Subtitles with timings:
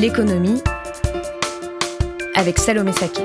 [0.00, 0.62] L'économie
[2.34, 3.22] avec Salomé Saké.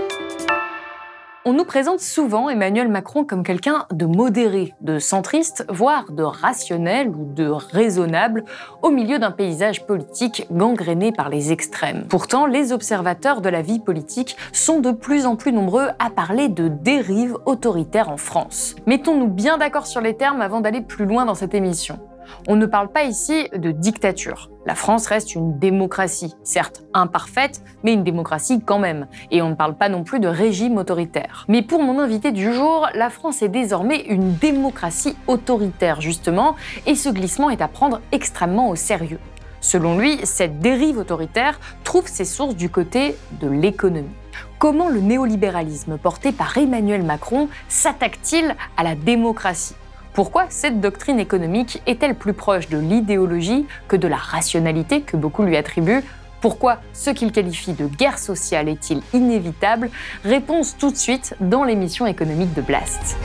[1.44, 7.10] On nous présente souvent Emmanuel Macron comme quelqu'un de modéré, de centriste, voire de rationnel
[7.10, 8.46] ou de raisonnable
[8.82, 12.06] au milieu d'un paysage politique gangréné par les extrêmes.
[12.08, 16.48] Pourtant, les observateurs de la vie politique sont de plus en plus nombreux à parler
[16.48, 18.78] de dérive autoritaire en France.
[18.86, 22.00] Mettons-nous bien d'accord sur les termes avant d'aller plus loin dans cette émission.
[22.48, 24.50] On ne parle pas ici de dictature.
[24.66, 29.08] La France reste une démocratie, certes imparfaite, mais une démocratie quand même.
[29.32, 31.46] Et on ne parle pas non plus de régime autoritaire.
[31.48, 36.96] Mais pour mon invité du jour, la France est désormais une démocratie autoritaire, justement, et
[36.96, 39.20] ce glissement est à prendre extrêmement au sérieux.
[39.62, 44.10] Selon lui, cette dérive autoritaire trouve ses sources du côté de l'économie.
[44.58, 49.76] Comment le néolibéralisme porté par Emmanuel Macron s'attaque-t-il à la démocratie?
[50.14, 55.44] Pourquoi cette doctrine économique est-elle plus proche de l'idéologie que de la rationalité que beaucoup
[55.44, 56.04] lui attribuent?
[56.42, 59.90] Pourquoi ce qu'il qualifie de guerre sociale est-il inévitable?
[60.26, 63.16] Réponse tout de suite dans l'émission économique de Blast.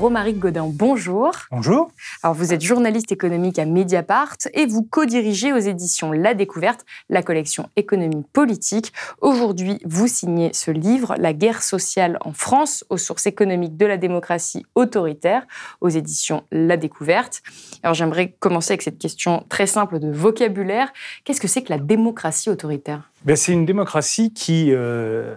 [0.00, 1.30] Romaric Godin, bonjour.
[1.50, 1.92] Bonjour.
[2.22, 7.22] Alors vous êtes journaliste économique à Mediapart et vous co-dirigez aux éditions La Découverte la
[7.22, 8.94] collection Économie politique.
[9.20, 13.98] Aujourd'hui, vous signez ce livre, La guerre sociale en France, aux sources économiques de la
[13.98, 15.46] démocratie autoritaire,
[15.82, 17.42] aux éditions La Découverte.
[17.82, 20.90] Alors j'aimerais commencer avec cette question très simple de vocabulaire.
[21.24, 23.10] Qu'est-ce que c'est que la démocratie autoritaire?
[23.26, 25.34] Ben, C'est une démocratie qui, euh,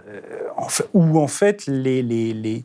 [0.56, 2.64] en fait, où en fait les, les, les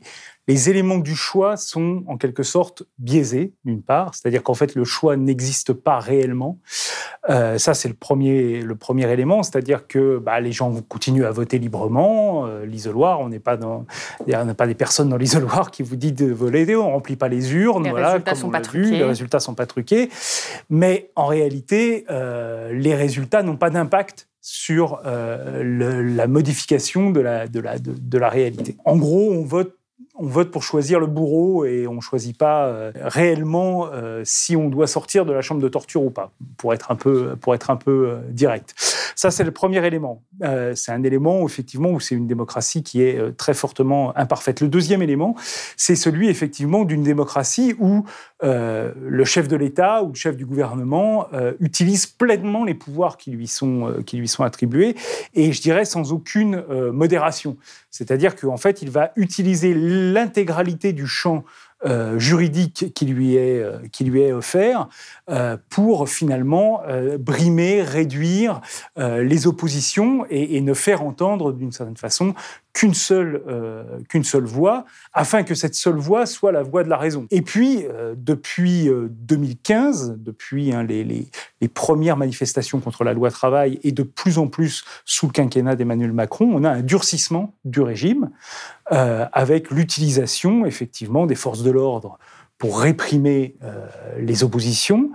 [0.50, 4.84] les éléments du choix sont en quelque sorte biaisés, d'une part, c'est-à-dire qu'en fait le
[4.84, 6.58] choix n'existe pas réellement.
[7.30, 11.30] Euh, ça, c'est le premier, le premier élément, c'est-à-dire que bah, les gens continuent à
[11.30, 12.48] voter librement.
[12.48, 13.86] Euh, l'isoloir, on n'est pas dans,
[14.26, 17.16] il n'y a pas des personnes dans l'isoloir qui vous disent de voler, on remplit
[17.16, 18.90] pas les urnes, les voilà, résultats sont pas truqués.
[18.90, 20.10] les résultats sont pas truqués.
[20.72, 27.60] Mais en réalité, euh, les résultats n'ont pas d'impact sur la modification de la, de,
[27.60, 28.78] la, de la réalité.
[28.86, 29.79] En gros, on vote
[30.20, 34.56] on vote pour choisir le bourreau et on ne choisit pas euh, réellement euh, si
[34.56, 37.56] on doit sortir de la chambre de torture ou pas, pour être un peu, pour
[37.56, 38.76] être un peu euh, direct.
[39.16, 40.24] Ça, c'est le premier élément.
[40.76, 44.62] c'est un élément, effectivement, où c'est une démocratie qui est très fortement imparfaite.
[44.62, 45.36] Le deuxième élément,
[45.78, 48.04] c'est celui, effectivement, d'une démocratie où
[48.42, 51.28] le chef de l'État ou le chef du gouvernement
[51.60, 54.96] utilise pleinement les pouvoirs qui lui sont, qui lui sont attribués,
[55.34, 57.58] et je dirais sans aucune modération.
[57.92, 61.44] C'est-à-dire qu'en fait, il va utiliser l'intégralité du champ
[61.86, 64.90] euh, juridique qui lui est, euh, offert
[65.30, 66.84] euh, pour finalement
[67.18, 68.60] brimer, réduire
[68.98, 72.34] les oppositions et, ne faire entendre d'une certaine façon
[72.74, 76.90] qu'une seule, euh, qu'une seule voix, afin que cette seule voix soit la voix de
[76.90, 77.28] la raison.
[77.32, 81.28] Et puis, euh, depuis 2015, euh, depuis hein, les, les,
[81.62, 85.76] les, premières manifestations contre la loi travail et de plus en plus sous le quinquennat
[85.76, 88.30] d'Emmanuel Macron, on a un durcissement du régime
[88.92, 92.18] avec l'utilisation effectivement des forces de l'ordre
[92.60, 93.88] pour réprimer euh,
[94.20, 95.12] les oppositions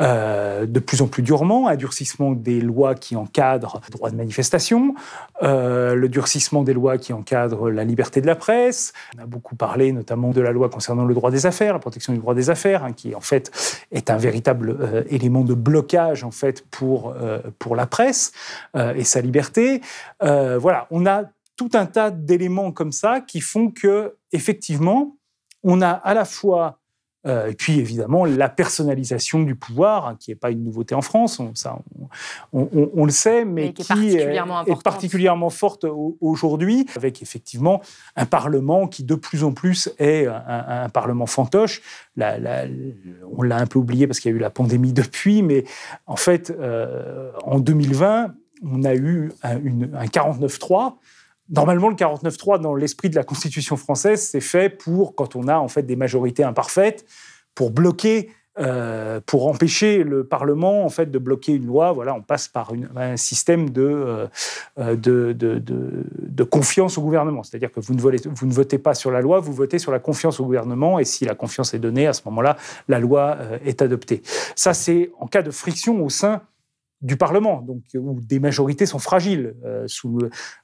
[0.00, 4.16] euh, de plus en plus durement, un durcissement des lois qui encadrent le droit de
[4.16, 4.94] manifestation,
[5.42, 8.94] euh, le durcissement des lois qui encadrent la liberté de la presse.
[9.18, 12.14] On a beaucoup parlé notamment de la loi concernant le droit des affaires, la protection
[12.14, 13.50] du droit des affaires, hein, qui en fait
[13.92, 17.14] est un véritable élément de blocage en fait pour,
[17.58, 18.32] pour la presse
[18.74, 19.82] et sa liberté.
[20.20, 21.24] voilà, on a
[21.56, 25.18] tout un tas d'éléments comme ça qui font que effectivement
[25.62, 26.77] on a à la fois,
[27.28, 31.02] euh, et puis évidemment, la personnalisation du pouvoir, hein, qui n'est pas une nouveauté en
[31.02, 31.78] France, on, ça,
[32.52, 35.86] on, le sait, mais, qui, est particulièrement, forte
[36.20, 37.82] aujourd'hui, avec effectivement
[38.16, 41.82] un Parlement qui de plus en plus est un, Parlement fantoche.
[42.16, 45.64] on l'a un peu oublié parce qu'il y a eu la pandémie depuis, mais
[46.06, 48.34] en fait, euh, en 2020,
[48.64, 49.56] on a eu un,
[49.94, 50.94] un 49-3
[51.50, 55.58] Normalement, le 49-3, dans l'esprit de la Constitution française, c'est fait pour, quand on a
[55.58, 57.06] en fait des majorités imparfaites,
[57.54, 58.30] pour bloquer
[58.60, 61.92] euh, pour empêcher le Parlement en fait de bloquer une loi.
[61.92, 64.28] Voilà, on passe par un système de,
[64.78, 67.44] euh, de, de, confiance au gouvernement.
[67.44, 69.92] C'est-à-dire que vous ne, votez, vous ne votez pas sur la loi, vous votez sur
[69.92, 70.98] la confiance au gouvernement.
[70.98, 72.56] Et si la confiance est donnée, à ce moment-là,
[72.88, 74.22] la loi euh, est adoptée.
[74.56, 76.42] Ça, c'est en cas de friction au sein
[77.00, 79.54] du Parlement, donc où des majorités sont fragiles.
[79.64, 80.18] Euh, sous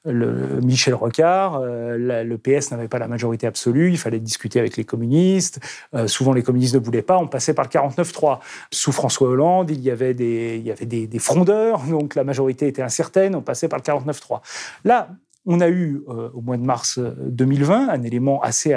[0.04, 4.76] le, Michel Rocard, euh, le PS n'avait pas la majorité absolue, il fallait discuter avec
[4.76, 5.60] les communistes.
[5.94, 8.40] Euh, souvent, les communistes ne voulaient pas, on passait par le 49-3.
[8.72, 13.68] Sous François Hollande, il y avait, des, frondeurs, donc la majorité était incertaine, on passait
[13.68, 14.40] par le 49-3.
[14.84, 15.10] Là,
[15.46, 18.74] on a eu, au mois de mars 2020, un élément assez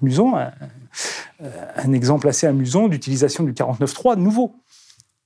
[0.00, 0.34] amusant,
[1.40, 4.56] un exemple assez amusant d'utilisation du 49-3 nouveau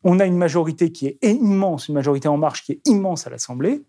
[0.05, 3.31] on a une majorité qui est immense, une majorité en marche qui est immense à
[3.31, 3.85] l'Assemblée.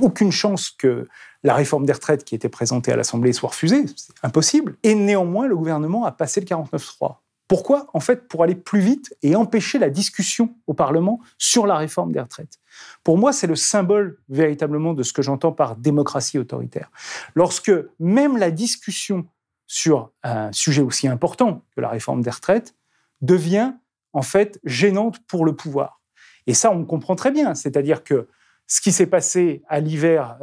[0.00, 1.06] Aucune chance que
[1.42, 4.76] la réforme des retraites qui était présentée à l'Assemblée soit refusée, c'est impossible.
[4.82, 7.16] Et néanmoins, le gouvernement a passé le 49-3.
[7.46, 7.90] Pourquoi?
[7.92, 12.12] En fait, pour aller plus vite et empêcher la discussion au Parlement sur la réforme
[12.12, 12.58] des retraites.
[13.02, 16.90] Pour moi, c'est le symbole véritablement de ce que j'entends par démocratie autoritaire.
[17.34, 19.26] Lorsque même la discussion
[19.66, 22.74] sur un sujet aussi important que la réforme des retraites
[23.20, 23.74] devient
[24.14, 26.00] en fait gênante pour le pouvoir.
[26.46, 27.54] Et ça, on comprend très bien.
[27.54, 28.28] C'est-à-dire que
[28.66, 30.38] ce qui s'est passé à l'hiver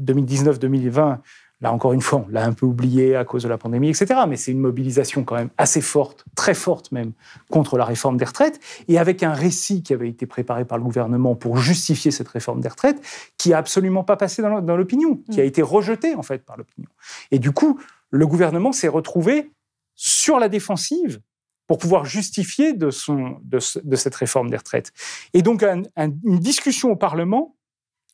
[0.00, 1.14] 2019-2020, euh,
[1.60, 4.20] là encore une fois, on l'a un peu oublié à cause de la pandémie, etc.
[4.28, 7.12] Mais c'est une mobilisation quand même assez forte, très forte même,
[7.50, 8.58] contre la réforme des retraites,
[8.88, 12.60] et avec un récit qui avait été préparé par le gouvernement pour justifier cette réforme
[12.60, 13.00] des retraites,
[13.38, 15.46] qui a absolument pas passé dans l'opinion, qui a mm.
[15.46, 16.88] été rejeté en fait par l'opinion.
[17.30, 17.78] Et du coup,
[18.10, 19.52] le gouvernement s'est retrouvé
[19.94, 21.20] sur la défensive
[21.66, 23.58] pour pouvoir justifier de, son, de,
[23.96, 24.92] cette réforme des retraites.
[25.32, 27.56] Et donc, une discussion au Parlement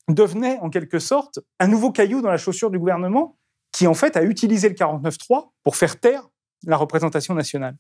[0.09, 3.37] devenait en quelque sorte un nouveau caillou dans la chaussure du gouvernement
[3.73, 6.29] qui, en fait, a utilisé le 49-3 pour faire taire
[6.67, 7.77] la représentation nationale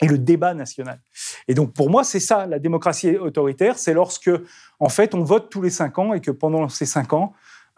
[0.00, 1.00] et le débat national.
[1.48, 4.30] Et donc, pour moi, c'est ça, la démocratie autoritaire, c'est lorsque,
[4.78, 7.32] en fait, on vote tous les cinq ans et que pendant ces cinq ans,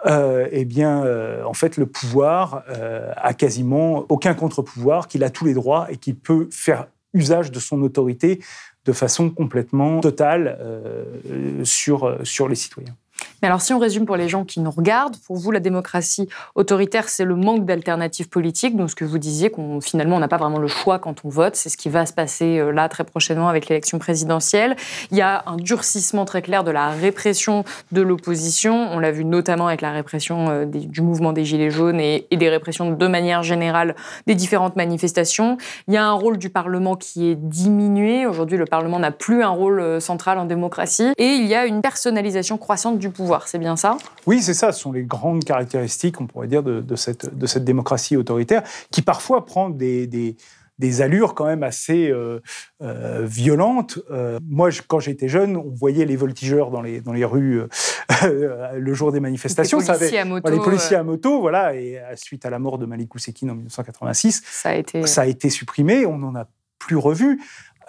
[0.07, 5.31] euh, eh bien, euh, en fait, le pouvoir euh, a quasiment aucun contre-pouvoir, qu'il a
[5.31, 8.41] tous les droits et qu'il peut faire usage de son autorité
[8.85, 12.97] de façon complètement totale euh, sur, sur les citoyens.
[13.43, 16.29] Mais alors, si on résume pour les gens qui nous regardent, pour vous, la démocratie
[16.55, 18.77] autoritaire, c'est le manque d'alternatives politiques.
[18.77, 21.29] Donc, ce que vous disiez, qu'on finalement, on n'a pas vraiment le choix quand on
[21.29, 21.57] vote.
[21.57, 24.77] C'est ce qui va se passer euh, là très prochainement avec l'élection présidentielle.
[25.11, 28.89] Il y a un durcissement très clair de la répression de l'opposition.
[28.93, 32.49] On l'a vu notamment avec la répression euh, du mouvement des Gilets jaunes et, des
[32.49, 33.97] répressions de manière générale
[34.27, 35.59] des différentes manifestations.
[35.89, 38.27] Il y a un rôle du Parlement qui est diminué.
[38.27, 41.13] Aujourd'hui, le Parlement n'a plus un rôle euh, central en démocratie.
[41.19, 43.97] Et il y a une personnalisation croissante du pouvoir c'est bien ça?
[44.27, 44.73] Oui, c'est ça.
[44.73, 49.03] Ce sont les grandes caractéristiques, on pourrait dire, de, cette, de cette, démocratie autoritaire, qui
[49.03, 52.41] parfois prend des, des, allures quand même assez euh,
[52.83, 53.99] euh, violentes.
[54.11, 57.63] Euh, moi, quand j'étais jeune, on voyait les voltigeurs dans les, dans les rues
[58.23, 59.81] le jour des manifestations.
[59.81, 60.51] Les policiers à moto.
[60.51, 61.75] les policiers à moto, voilà.
[61.75, 65.27] Et suite à la mort de Malik Oussekine en 1986, ça a été, ça a
[65.27, 66.07] été supprimé.
[66.07, 66.47] On n'en a
[66.79, 67.41] plus revu.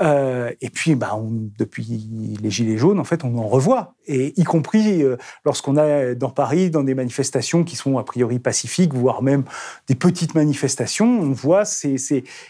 [0.02, 1.20] Euh, et puis, bah,
[1.58, 3.96] depuis les Gilets jaunes, en fait, on en revoit.
[4.06, 8.40] Et y compris euh, lorsqu'on a dans Paris, dans des manifestations qui sont a priori
[8.40, 9.44] pacifiques, voire même
[9.88, 11.98] des petites manifestations, on voit c'est,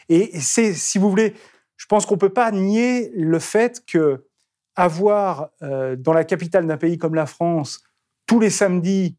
[0.10, 1.34] et c'est, si vous voulez,
[1.78, 4.26] je pense qu'on peut pas nier le fait que
[4.76, 7.82] avoir euh, dans la capitale d'un pays comme la France
[8.28, 9.16] tous les samedis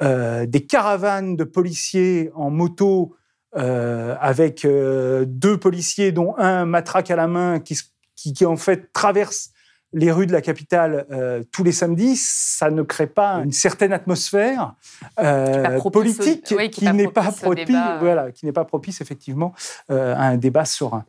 [0.00, 3.14] des caravanes de policiers en moto
[3.56, 7.78] euh, avec euh, deux policiers, dont un matraque à la main, qui,
[8.16, 9.50] qui, en fait traverse
[9.92, 13.92] les rues de la capitale euh, tous les samedis, ça ne crée pas une certaine
[13.92, 14.74] atmosphère
[15.92, 19.54] politique qui, n'est pas, propice, voilà, qui n'est pas propice effectivement
[19.88, 21.04] à un débat serein.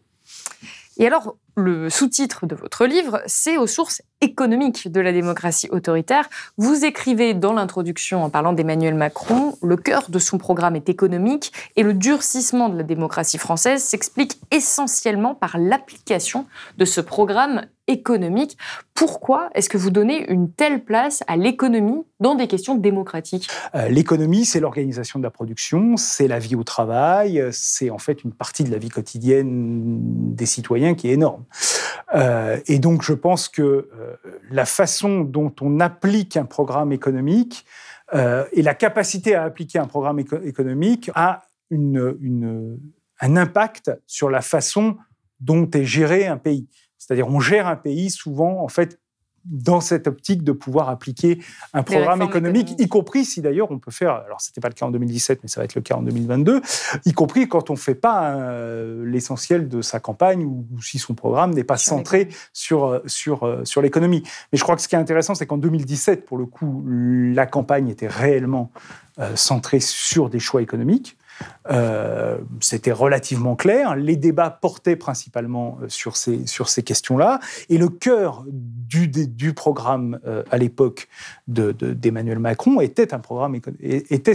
[0.97, 6.29] Et alors, le sous-titre de votre livre, c'est aux sources économiques de la démocratie autoritaire.
[6.57, 11.51] Vous écrivez dans l'introduction, en parlant d'Emmanuel Macron, le cœur de son programme est économique
[11.75, 16.45] et le durcissement de la démocratie française s'explique essentiellement par l'application
[16.77, 18.57] de ce programme économique.
[18.93, 23.47] Pourquoi est-ce que vous donnez une telle place à l'économie dans des questions démocratiques?
[23.75, 28.23] Euh, L'économie, c'est l'organisation de la production, c'est la vie au travail, c'est en fait
[28.23, 31.43] une partie de la vie quotidienne des citoyens qui est énorme.
[32.13, 33.87] Euh, et donc, je pense que euh,
[34.49, 37.65] la façon dont on applique un programme économique
[38.53, 44.97] et la capacité à appliquer un programme économique a un impact sur la façon
[45.39, 46.67] dont est géré un pays.
[46.97, 48.99] C'est-à-dire, on gère un pays souvent, en fait,
[49.45, 51.39] dans cette optique de pouvoir appliquer
[51.73, 54.85] un programme économique, y compris si d'ailleurs on peut faire, alors c'était pas le cas
[54.87, 56.61] en 2017, mais ça va être le cas en 2022,
[57.05, 61.13] y compris quand on ne fait pas euh, l'essentiel de sa campagne ou, si son
[61.13, 64.23] programme n'est pas centré sur, euh, sur, euh, sur l'économie.
[64.51, 67.45] Mais je crois que ce qui est intéressant, c'est qu'en 2017, pour le coup, la
[67.45, 68.71] campagne était réellement
[69.35, 71.17] centrée sur des choix économiques.
[71.69, 73.95] Euh, c'était relativement clair.
[73.95, 77.39] Les débats portaient principalement euh, sur ces, sur ces questions-là.
[77.69, 81.07] Et le cœur du, du programme euh, à l'époque
[81.47, 84.33] d'Emmanuel Macron était un programme était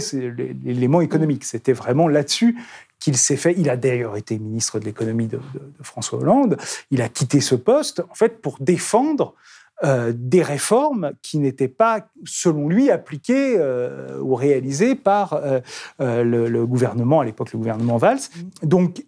[0.63, 1.45] l'élément économique.
[1.45, 2.57] C'était vraiment là-dessus
[2.99, 3.55] qu'il s'est fait.
[3.57, 6.57] Il a d'ailleurs été ministre de l'économie de, de, François Hollande.
[6.91, 9.35] Il a quitté ce poste en fait pour défendre
[9.83, 15.59] euh, des réformes qui n'étaient pas, selon lui, appliquées euh, ou réalisées par euh,
[15.99, 18.19] le, gouvernement, à l'époque le gouvernement Valls.
[18.61, 19.03] Donc,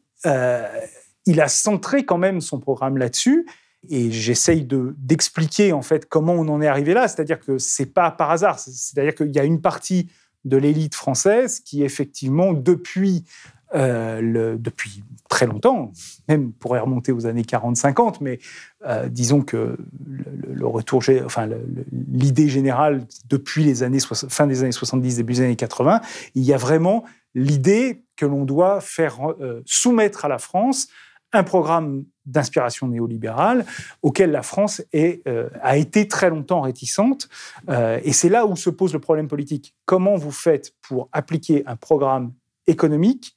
[1.25, 3.46] il a centré quand même son programme là-dessus.
[3.89, 7.08] Et j'essaye d'expliquer en fait comment on en est arrivé là.
[7.08, 8.58] C'est-à-dire que c'est pas par hasard.
[8.58, 10.10] C'est-à-dire qu'il y a une partie
[10.46, 13.25] de l'élite française qui effectivement depuis
[13.75, 15.92] euh, depuis très longtemps,
[16.27, 18.38] même pourrait remonter aux années 40-50, mais
[18.86, 19.77] euh, disons que
[21.92, 23.98] l'idée générale depuis les années
[24.30, 26.01] fin des années 70, début des années 80,
[26.36, 27.03] il y a vraiment
[27.34, 30.88] l'idée que l'on doit faire euh, soumettre à la France
[31.32, 33.65] un programme d'inspiration néolibérale
[34.03, 34.84] auquel la France
[35.63, 37.27] a été très longtemps réticente.
[38.03, 39.74] et c'est là où se pose le problème politique.
[39.86, 42.34] Comment vous faites pour appliquer un programme
[42.68, 43.36] économique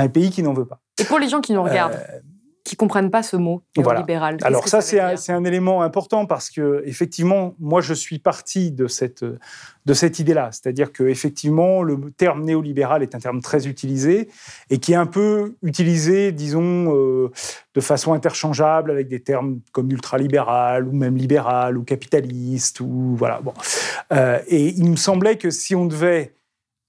[0.00, 0.80] un pays qui n'en veut pas.
[0.98, 2.20] Et pour les gens qui nous regardent, euh,
[2.64, 4.38] qui comprennent pas ce mot néolibéral.
[4.42, 8.86] Alors ça, c'est un, un, élément important parce que effectivement, moi, je suis parti de
[8.86, 14.30] cette de cette idée-là, c'est-à-dire que effectivement, le terme néolibéral est un terme très utilisé
[14.70, 17.30] et qui est un peu utilisé, disons, euh,
[17.74, 23.42] de façon interchangeable avec des termes comme ultralibéral ou même libéral ou capitaliste ou voilà.
[23.42, 23.52] Bon,
[24.12, 26.34] euh, et il me semblait que si on devait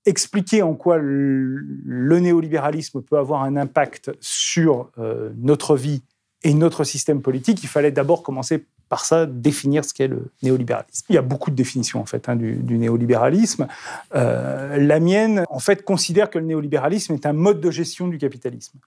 [0.06, 6.04] expliquer en quoi le, néolibéralisme peut avoir un impact sur euh, notre vie
[6.44, 11.06] et notre système politique, il fallait d'abord commencer par ça, définir ce qu'est le néolibéralisme.
[11.10, 13.68] Il y a beaucoup de définitions en fait hein, du, néolibéralisme.
[14.14, 18.20] Euh, la mienne, en fait, considère que le néolibéralisme est un mode de gestion du
[18.20, 18.78] capitalisme.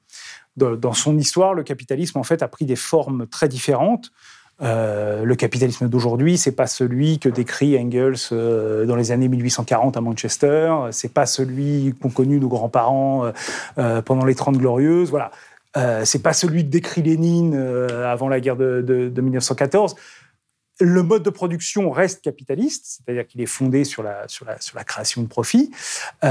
[0.57, 4.13] dans son histoire, le capitalisme en fait a pris des formes très différentes.
[4.61, 9.97] Euh, le capitalisme d'aujourd'hui, c'est pas celui que décrit Engels euh, dans les années 1840
[9.97, 10.75] à Manchester.
[10.91, 13.33] C'est pas celui qu'ont connu nos grands-parents
[13.79, 15.11] euh, pendant les Trente Glorieuses.
[15.11, 15.31] Voilà.
[16.05, 19.95] c'est pas celui que décrit Lénine avant la guerre de, 1914
[20.81, 24.27] le mode de production reste capitaliste, c'est-à-dire qu'il est fondé sur la,
[24.85, 25.73] création de profits.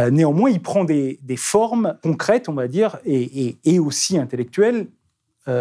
[0.09, 4.87] néanmoins, il prend des, formes concrètes, on va dire, et aussi intellectuelles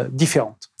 [0.09, 0.71] différentes.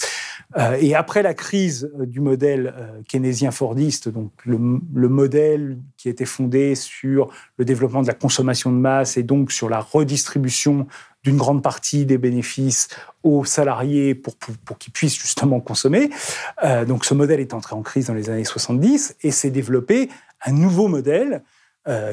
[0.55, 6.25] Euh, et après la crise euh, du modèle euh, keynésien-fordiste, donc le, modèle qui était
[6.25, 10.87] fondé sur le développement de la consommation de masse et donc sur la redistribution
[11.23, 12.87] d'une grande partie des bénéfices
[13.23, 14.37] aux salariés pour,
[14.79, 16.09] qu'ils puissent justement consommer.
[16.87, 20.09] donc ce modèle est entré en crise dans les années 70 et s'est développé
[20.45, 21.43] un nouveau modèle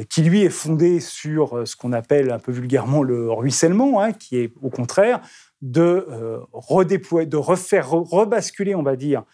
[0.09, 4.39] qui lui est fondé sur ce qu'on appelle un peu vulgairement le ruissellement, hein, qui
[4.39, 5.21] est au contraire
[5.65, 9.25] de euh, redéployer, de refaire, rebasculer, on va dire,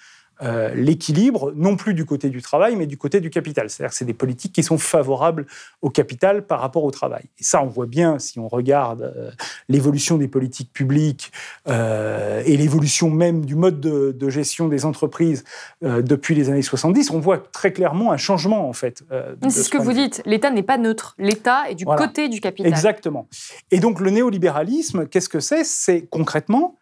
[0.42, 3.68] euh, l'équilibre, non plus du côté du travail, mais du côté du capital.
[3.68, 5.46] C'est-à-dire que c'est des politiques qui sont favorables
[5.82, 7.24] au capital par rapport au travail.
[7.38, 9.30] Et ça, on voit bien si on regarde euh,
[9.68, 11.30] l'évolution des politiques publiques
[11.68, 15.44] euh, et l'évolution même du mode de, gestion des entreprises
[15.82, 19.02] depuis les années 70, on voit très clairement un changement, en fait.
[19.42, 20.22] c'est ce, que vous dites.
[20.24, 21.16] L'État n'est pas neutre.
[21.18, 22.70] L'État est du côté du capital.
[22.70, 23.26] Exactement.
[23.72, 25.64] Et donc, le néolibéralisme, qu'est-ce que c'est?
[25.64, 26.76] C'est concrètement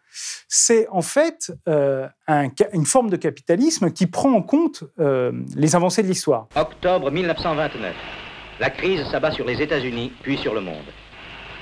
[0.47, 2.07] c'est en fait euh,
[2.73, 6.47] une forme de capitalisme qui prend en compte euh, les avancées de l'histoire.
[6.55, 7.93] Octobre 1929.
[8.59, 10.75] La crise s'abat sur les États-Unis, puis sur le monde.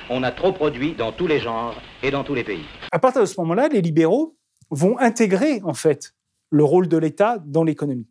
[0.09, 2.65] On a trop produit dans tous les genres et dans tous les pays.
[2.91, 4.35] À partir de ce moment-là, les libéraux
[4.71, 6.13] vont intégrer en fait
[6.49, 8.07] le rôle de l'État dans l'économie.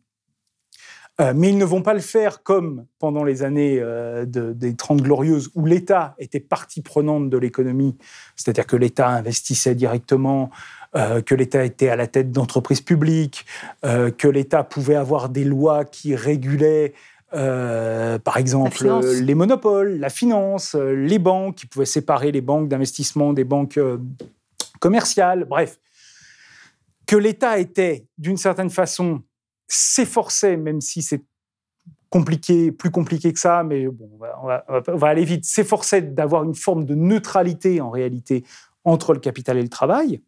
[1.19, 5.01] Euh, mais ils ne vont pas le faire comme pendant les années euh, des Trente
[5.01, 7.97] Glorieuses, où l'État était partie prenante de l'économie,
[8.35, 10.51] c'est-à-dire que l'État investissait directement,
[10.95, 13.45] euh, que l'État était à la tête d'entreprises publiques,
[13.83, 16.93] que l'État pouvait avoir des lois qui régulaient
[17.31, 18.87] par exemple,
[19.21, 23.79] les monopoles, la finance, les banques, qui pouvaient séparer les banques d'investissement des banques
[24.79, 25.77] commerciales, bref.
[27.05, 29.23] Que l'État était, d'une certaine façon,
[29.67, 31.23] s'efforçait, même si c'est
[32.09, 34.09] compliqué, plus compliqué que ça, mais bon,
[34.41, 34.47] on
[34.97, 38.43] va, aller vite, s'efforçait d'avoir une forme de neutralité en réalité
[38.85, 40.21] entre le capital et le travail,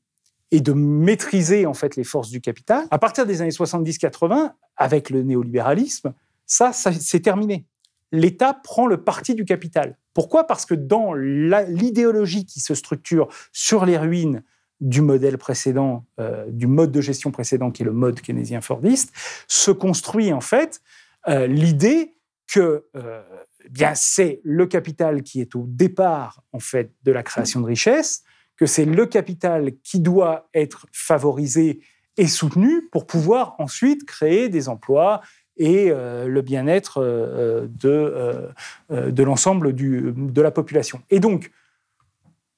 [0.51, 2.85] et de maîtriser en fait les forces du capital.
[2.91, 6.13] À partir des années 70-80, avec le néolibéralisme,
[6.45, 7.65] ça, ça c'est terminé.
[8.11, 9.97] L'État prend le parti du capital.
[10.13, 10.45] Pourquoi?
[10.47, 14.43] Parce que dans l'idéologie qui se structure sur les ruines
[14.79, 19.11] du modèle précédent, euh, du mode de gestion précédent, qui est le mode keynésien-fordiste,
[19.47, 20.81] se construit en fait
[21.27, 22.15] euh, l'idée
[22.47, 23.21] que euh,
[23.69, 28.23] bien c'est le capital qui est au départ en fait de la création de richesse,
[28.55, 31.81] que c'est le capital qui doit être favorisé
[32.17, 35.21] et soutenu pour pouvoir ensuite créer des emplois
[35.55, 38.49] et le bien-être de,
[38.89, 41.01] de l'ensemble de la population.
[41.09, 41.51] Et donc,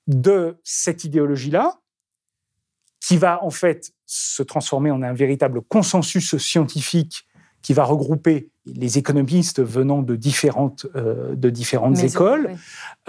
[0.08, 1.81] de cette idéologie-là,
[3.02, 7.26] qui va en fait se transformer en un véritable consensus scientifique
[7.62, 12.56] qui va regrouper les économistes venant de différentes, euh, de différentes écoles.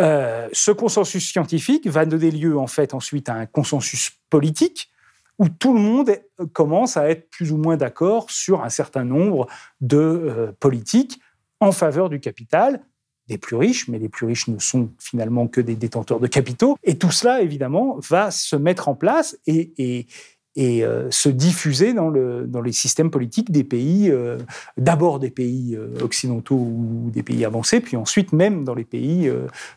[0.01, 4.91] Euh, ce consensus scientifique va donner lieu en fait ensuite à un consensus politique
[5.39, 6.11] où tout le monde
[6.53, 9.47] commence à être plus ou moins d'accord sur un certain nombre
[9.81, 11.21] de euh, politiques
[11.61, 12.83] en faveur du capital,
[13.33, 16.77] des plus riches, mais les plus riches ne sont finalement que des détenteurs de capitaux.
[16.85, 20.07] Et tout cela, évidemment, va se mettre en place et,
[20.59, 24.37] euh, se diffuser dans, le, dans les systèmes politiques des pays, euh,
[24.77, 29.33] d'abord des pays euh, occidentaux ou des pays avancés, puis ensuite même dans les pays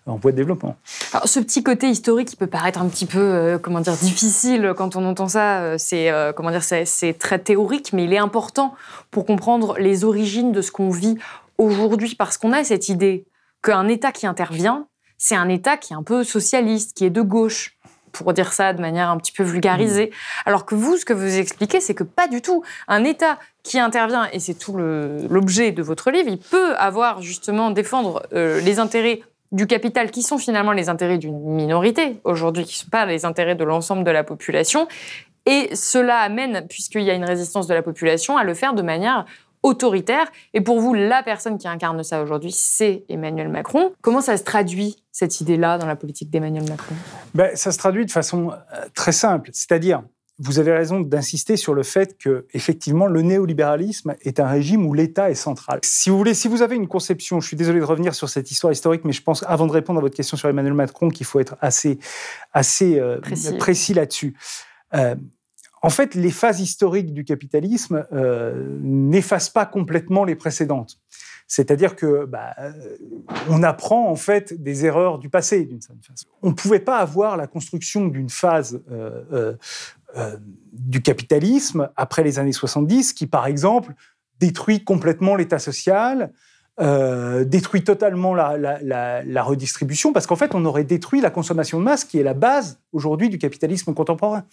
[0.05, 0.75] en voie de développement.
[1.13, 4.97] Alors, ce petit côté historique qui peut paraître un petit peu, comment dire, difficile quand
[4.97, 8.75] on entend ça, c'est comment c'est très théorique, mais il est important
[9.11, 11.17] pour comprendre les origines de ce qu'on vit
[11.57, 13.25] aujourd'hui, parce qu'on a cette idée
[13.65, 17.21] qu'un État qui intervient, c'est un État qui est un peu socialiste, qui est de
[17.21, 17.77] gauche
[18.11, 20.07] pour dire ça de manière un petit peu vulgarisée.
[20.07, 20.11] Mm.
[20.45, 22.63] Alors que vous, ce que vous expliquez, c'est que pas du tout.
[22.87, 27.71] Un État qui intervient, et c'est tout l'objet de votre livre, il peut avoir justement
[27.71, 32.75] défendre euh, les intérêts du capital qui sont finalement les intérêts d'une minorité aujourd'hui, qui
[32.79, 34.87] ne sont pas les intérêts de l'ensemble de la population.
[35.45, 38.81] Et cela amène, puisqu'il y a une résistance de la population, à le faire de
[38.81, 39.25] manière
[39.65, 40.31] autoritaire.
[40.53, 43.91] Et pour vous, la personne qui incarne ça aujourd'hui, c'est Emmanuel Macron.
[44.01, 46.95] Comment ça se traduit, cette idée-là, dans la politique d'Emmanuel Macron?
[47.33, 49.49] Ben, Ça se traduit de façon euh, très simple.
[49.53, 50.03] C'est-à-dire,
[50.37, 54.93] vous avez raison d'insister sur le fait que, effectivement, le néolibéralisme est un régime où
[54.93, 55.79] l'État est central.
[55.81, 58.51] Si vous voulez, si vous avez une conception, je suis désolé de revenir sur cette
[58.51, 61.25] histoire historique, mais je pense, avant de répondre à votre question sur Emmanuel Macron, qu'il
[61.25, 61.97] faut être assez,
[62.53, 63.19] assez euh,
[63.57, 64.35] précis, là-dessus.
[64.93, 65.15] Euh,
[65.85, 70.99] en fait, les phases historiques du capitalisme euh, n'effacent pas complètement les précédentes.
[71.45, 72.71] C'est-à-dire que bah, euh,
[73.49, 76.25] on apprend en fait des erreurs du passé d'une certaine façon.
[76.41, 79.53] On ne pouvait pas avoir la construction d'une phase euh,
[80.73, 83.93] du capitalisme après les années 70 qui, par exemple,
[84.39, 86.33] détruit complètement l'État social,
[86.81, 92.03] euh, détruit totalement la, redistribution, parce qu'en fait, on aurait détruit la consommation de masse,
[92.03, 94.43] qui est la base aujourd'hui du capitalisme contemporain.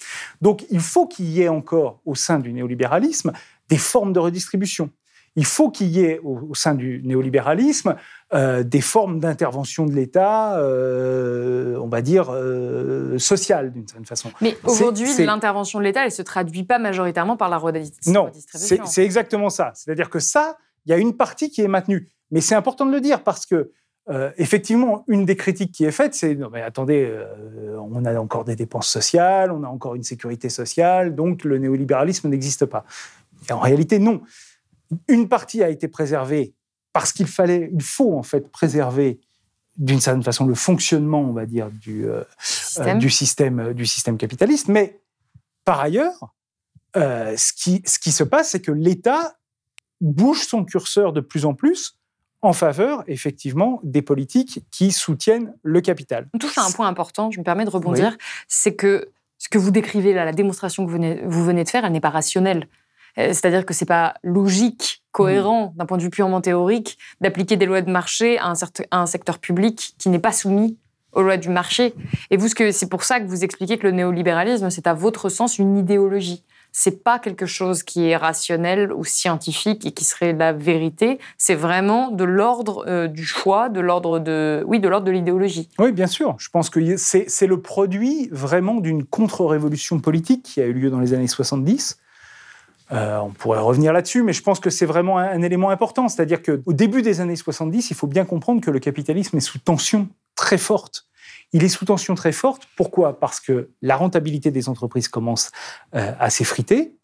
[0.41, 3.33] Donc, il faut qu'il y ait encore au sein du néolibéralisme
[3.69, 4.91] des formes de redistribution.
[5.35, 7.97] Il faut qu'il y ait au, sein du néolibéralisme
[8.35, 12.27] euh, des formes d'intervention de l'État, euh, on va dire,
[13.19, 14.31] sociale d'une certaine façon.
[14.41, 18.13] Mais aujourd'hui, l'intervention de l'État, elle ne se traduit pas majoritairement par la redistribution.
[18.13, 18.31] Non,
[18.85, 19.73] c'est exactement ça.
[19.75, 22.09] C'est-à-dire que ça, il y a une partie qui est maintenue.
[22.31, 23.71] Mais c'est important de le dire parce que,
[24.09, 28.19] euh, effectivement, une des critiques qui est faite, c'est non, mais attendez, euh, on a
[28.19, 32.85] encore des dépenses sociales, on a encore une sécurité sociale, donc le néolibéralisme n'existe pas.
[33.49, 34.23] Et en réalité, non.
[35.09, 36.55] Une partie a été préservée
[36.93, 39.21] parce qu'il fallait, il faut en fait préserver
[39.79, 42.99] d'une certaine façon le fonctionnement, on va dire, du, euh, système.
[42.99, 44.69] du, système, du système capitaliste.
[44.69, 45.01] Mais
[45.65, 46.35] par ailleurs,
[46.95, 49.37] ce, qui, ce qui se passe, c'est que l'État
[50.03, 51.97] bouge son curseur de plus en plus
[52.43, 56.29] en faveur, effectivement, des politiques qui soutiennent le capital.
[56.35, 58.17] On touche à un point important, je me permets de rebondir,
[58.49, 61.69] c'est que ce que vous décrivez là, la démonstration que vous venez, vous venez de
[61.69, 62.69] faire, elle n'est pas rationnelle.
[63.19, 65.79] Euh, c'est-à-dire que c'est pas logique, cohérent, mmh.
[65.79, 68.55] d'un point de vue purement théorique, d'appliquer des lois de marché à un,
[68.91, 70.79] à un secteur public qui n'est pas soumis
[71.13, 71.95] aux lois du marché.
[72.31, 75.59] Et vous, c'est pour ça que vous expliquez que le néolibéralisme, c'est à votre sens
[75.59, 80.55] une idéologie c'est pas quelque chose qui est rationnel ou scientifique et qui serait la
[80.55, 81.19] vérité.
[81.37, 85.69] C'est vraiment de l'ordre euh, du choix, de l'ordre de, oui, de l'ordre de l'idéologie.
[85.79, 86.35] Oui, bien sûr.
[86.39, 91.01] Je pense que c'est le produit vraiment d'une contre-révolution politique qui a eu lieu dans
[91.01, 91.99] les années 70.
[92.91, 96.09] Euh, on pourrait revenir là-dessus, mais je pense que c'est vraiment un, un, élément important.
[96.09, 99.59] C'est-à-dire qu'au début des années 70, il faut bien comprendre que le capitalisme est sous
[99.59, 101.07] tension très forte
[101.53, 102.69] il est sous tension très forte.
[102.77, 103.19] Pourquoi?
[103.21, 105.51] Parce que la rentabilité des entreprises commence
[105.95, 106.95] euh, à s'effriter,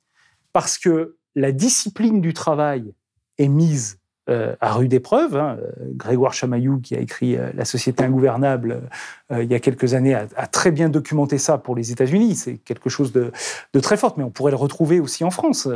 [0.52, 2.92] parce que la discipline du travail
[3.38, 3.98] est mise
[4.30, 5.36] euh, à rude épreuve.
[5.36, 5.58] Hein.
[5.92, 8.82] Grégoire Chamaillou, qui a écrit La société ingouvernable
[9.30, 12.34] il y a quelques années, a, très bien documenté ça pour les États-Unis.
[12.34, 13.32] C'est quelque chose de,
[13.80, 15.68] très fort, mais on pourrait le retrouver aussi en France.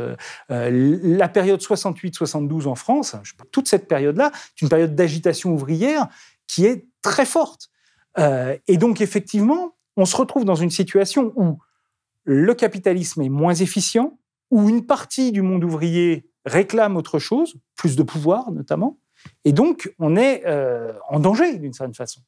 [0.49, 3.15] la période 68-72 en France,
[3.51, 6.07] toute cette période-là, c'est une période d'agitation ouvrière
[6.47, 7.69] qui est très forte.
[8.17, 11.57] Et donc, effectivement, on se retrouve dans une situation où
[12.25, 14.17] le capitalisme est moins efficient,
[14.51, 18.97] où une partie du monde ouvrier réclame autre chose, plus de pouvoir notamment,
[19.45, 22.21] et donc on est euh, en danger d'une certaine façon.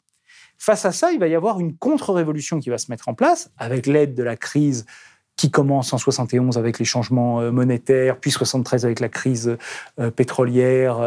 [0.57, 3.51] Face à ça, il va y avoir une contre-révolution qui va se mettre en place
[3.57, 4.85] avec l'aide de la crise
[5.35, 9.57] qui commence en 71 avec les changements euh, monétaires, puis 73 avec la crise
[9.99, 10.99] euh, pétrolière,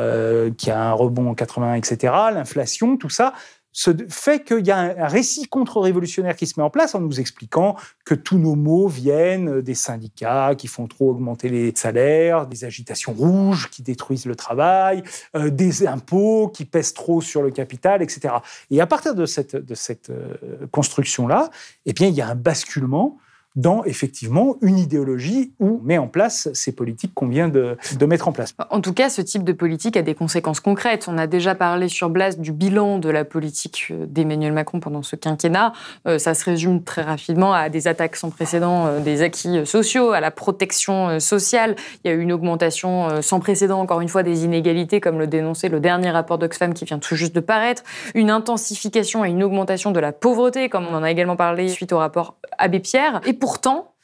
[0.59, 3.33] qui a un rebond en 80, etc., l'inflation, tout ça
[3.73, 7.21] ce fait qu'il y a un récit contre-révolutionnaire qui se met en place en nous
[7.21, 12.65] expliquant que tous nos maux viennent des syndicats qui font trop augmenter les salaires, des
[12.65, 15.03] agitations rouges qui détruisent le travail,
[15.37, 18.35] euh, des impôts qui pèsent trop sur le capital, etc.
[18.71, 21.51] Et à partir de cette, de cette euh, construction-là,
[21.87, 23.19] eh bien, il y a un basculement
[23.59, 28.29] dans effectivement une idéologie où on met en place ces politiques qu'on vient de, mettre
[28.29, 28.55] en place.
[28.71, 31.07] En tout cas, ce type de politique a des conséquences concrètes.
[31.09, 35.03] On a déjà parlé sur Blas du bilan de la politique euh, d'Emmanuel Macron pendant
[35.03, 35.73] ce quinquennat.
[36.07, 40.13] Euh, ça se résume très rapidement à des attaques sans précédent euh, des acquis sociaux,
[40.13, 41.75] à la protection sociale.
[42.05, 45.27] Il y a eu une augmentation sans précédent, encore une fois, des inégalités, comme le
[45.27, 47.83] dénonçait le dernier rapport d'Oxfam qui vient tout juste de paraître.
[48.15, 51.93] Une intensification et une augmentation de la pauvreté, comme on en a également parlé suite
[51.93, 53.21] au rapport Abbé Pierre.
[53.49, 53.95] Pourtant,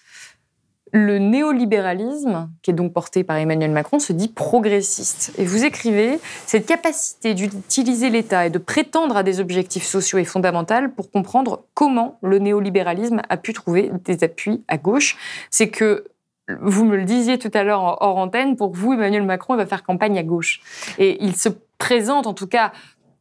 [0.90, 5.34] le néolibéralisme, qui est donc porté par Emmanuel Macron, se dit progressiste.
[5.36, 10.24] Et vous écrivez, cette capacité d'utiliser l'État et de prétendre à des objectifs sociaux est
[10.24, 15.18] fondamentale pour comprendre comment le néolibéralisme a pu trouver des appuis à gauche.
[15.50, 16.06] C'est que
[16.62, 19.82] vous me le disiez tout à l'heure hors antenne, pour vous, Emmanuel Macron va faire
[19.82, 20.62] campagne à gauche.
[20.96, 22.72] Et il se présente, en tout cas,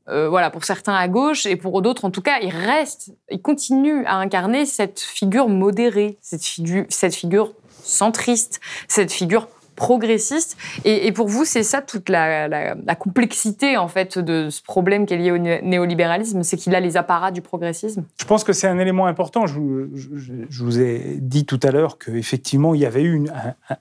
[0.10, 3.42] euh, voilà, pour certains à gauche et pour d'autres, en tout cas, il reste, il
[3.42, 10.58] continue à incarner cette figure modérée, cette figure, centriste, cette figure progressiste.
[10.86, 15.18] Et, pour vous, c'est ça toute la, complexité en fait de ce problème qui est
[15.18, 18.04] lié au néolibéralisme, c'est qu'il a les apparats du progressisme?
[18.20, 19.48] Je pense que c'est un élément important.
[19.48, 23.26] Je vous, ai dit tout à l'heure qu'effectivement, il y avait eu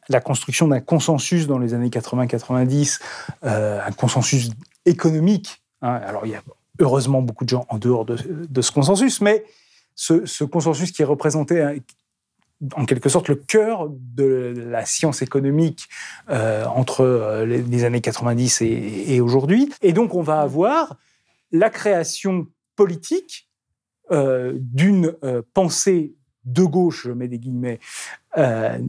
[0.08, 3.00] la construction d'un consensus dans les années 80-90,
[3.44, 4.50] euh, un consensus
[4.86, 6.42] économique Hein, alors, il y a
[6.78, 8.16] heureusement beaucoup de gens en dehors de,
[8.60, 9.44] ce consensus, mais
[9.94, 11.74] ce, consensus qui est représenté hein,
[12.76, 15.88] en quelque sorte le cœur de la science économique
[16.30, 19.72] euh, entre euh, les, années 90 et, aujourd'hui.
[19.82, 20.96] Et donc, on va avoir
[21.50, 23.48] la création politique
[24.10, 25.14] euh, d'une
[25.52, 26.14] pensée
[26.44, 27.78] de gauche, je mets des guillemets,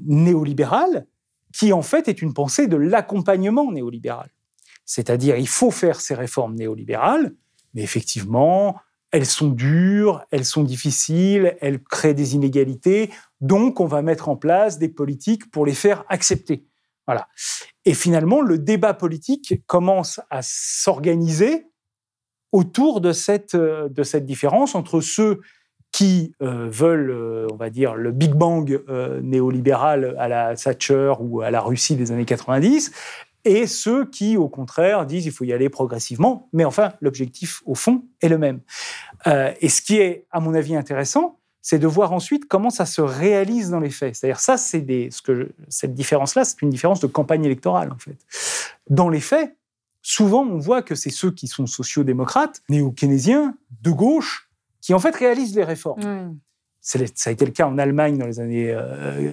[0.06, 1.06] néolibérale,
[1.54, 4.30] qui en fait est une pensée de l'accompagnement néolibéral.
[4.86, 7.34] C'est-à-dire, il faut faire ces réformes néolibérales,
[7.74, 8.78] mais effectivement,
[9.12, 14.36] elles sont dures, elles sont difficiles, elles créent des inégalités, donc on va mettre en
[14.36, 16.66] place des politiques pour les faire accepter.
[17.06, 17.28] Voilà.
[17.86, 21.68] Et finalement, le débat politique commence à s'organiser
[22.52, 23.58] autour de cette,
[24.04, 25.42] cette différence entre ceux
[25.94, 31.14] qui euh, veulent, euh, on va dire, le Big Bang euh, néolibéral à la Thatcher
[31.20, 32.92] ou à la Russie des années 90,
[33.46, 36.50] et ceux qui, au contraire, disent qu'il faut y aller progressivement.
[36.54, 38.62] Mais enfin, l'objectif, au fond, est le même.
[39.28, 42.86] Euh, et ce qui est, à mon avis, intéressant, c'est de voir ensuite comment ça
[42.86, 44.16] se réalise dans les faits.
[44.16, 48.18] C'est-à-dire, ça, c'est ce que cette différence-là, c'est une différence de campagne électorale, en fait.
[48.90, 49.56] Dans les faits,
[50.02, 54.50] souvent, on voit que c'est ceux qui sont sociaux-démocrates, néo-keynésiens, de gauche,
[54.82, 56.36] qui en fait réalisent les réformes.
[56.84, 58.78] Ça a été le cas en Allemagne dans les années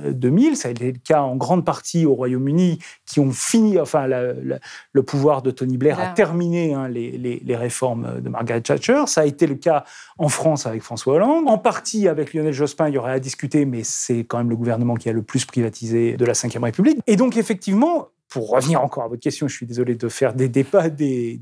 [0.09, 3.81] 2000, euh, ça a été le cas en grande partie au Royaume-Uni, qui ont fini,
[3.81, 9.03] enfin, le pouvoir de Tony Blair a terminé hein, les, réformes de Margaret Thatcher.
[9.07, 9.85] Ça a été le cas
[10.17, 11.49] en France avec François Hollande.
[11.49, 14.57] En partie avec Lionel Jospin, il y aurait à discuter, mais c'est quand même le
[14.57, 17.01] gouvernement qui a le plus privatisé de la Ve République.
[17.09, 20.49] Et donc, effectivement, pour revenir encore à votre question, je suis désolé de faire des,
[20.49, 21.41] débats, des,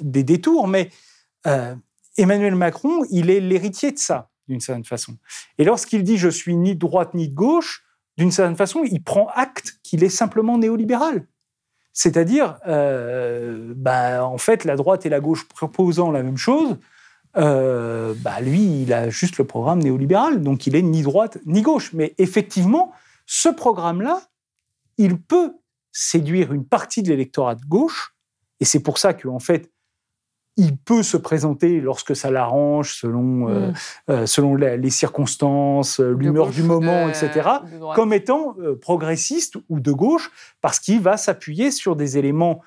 [0.00, 0.90] des, détours, mais
[1.48, 1.74] euh,
[2.16, 5.16] Emmanuel Macron, il est l'héritier de ça d'une certaine façon.
[5.58, 7.84] Et lorsqu'il dit je suis ni de droite ni de gauche,
[8.18, 11.26] d'une certaine façon, il prend acte qu'il est simplement néolibéral.
[11.92, 16.76] C'est-à-dire, euh, bah, en fait, la droite et la gauche proposant la même chose,
[17.36, 21.62] euh, bah, lui, il a juste le programme néolibéral, donc il est ni droite ni
[21.62, 21.92] gauche.
[21.92, 22.92] Mais effectivement,
[23.26, 24.20] ce programme-là,
[24.98, 25.54] il peut
[25.92, 28.14] séduire une partie de l'électorat de gauche,
[28.60, 29.70] et c'est pour ça qu'en fait,
[30.60, 33.74] il peut se présenter lorsque ça l'arrange, selon, euh, mm.
[34.10, 37.48] euh, selon les circonstances, euh, l'humeur du moment, etc.,
[37.94, 42.60] comme étant progressiste ou de gauche, parce qu'il va s'appuyer sur des éléments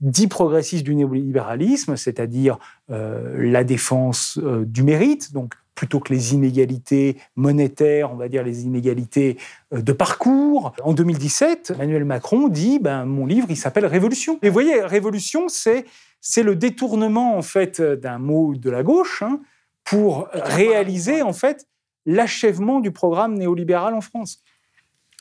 [0.00, 2.58] dits progressistes du néolibéralisme, c'est-à-dire
[2.90, 8.64] euh, la défense du mérite, donc plutôt que les inégalités monétaires, on va dire les
[8.64, 9.38] inégalités
[9.72, 10.74] euh, de parcours.
[10.84, 14.38] En 2017, Emmanuel Macron dit ben, mon livre, il s'appelle Révolution.
[14.42, 15.86] Et vous voyez, Révolution, c'est
[16.20, 19.40] c'est le détournement en fait d'un mot de la gauche hein,
[19.82, 21.66] pour réaliser en fait
[22.04, 24.42] l'achèvement du programme néolibéral en France.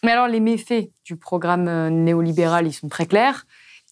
[0.03, 3.45] Mais alors les méfaits du programme néolibéral, ils sont très clairs.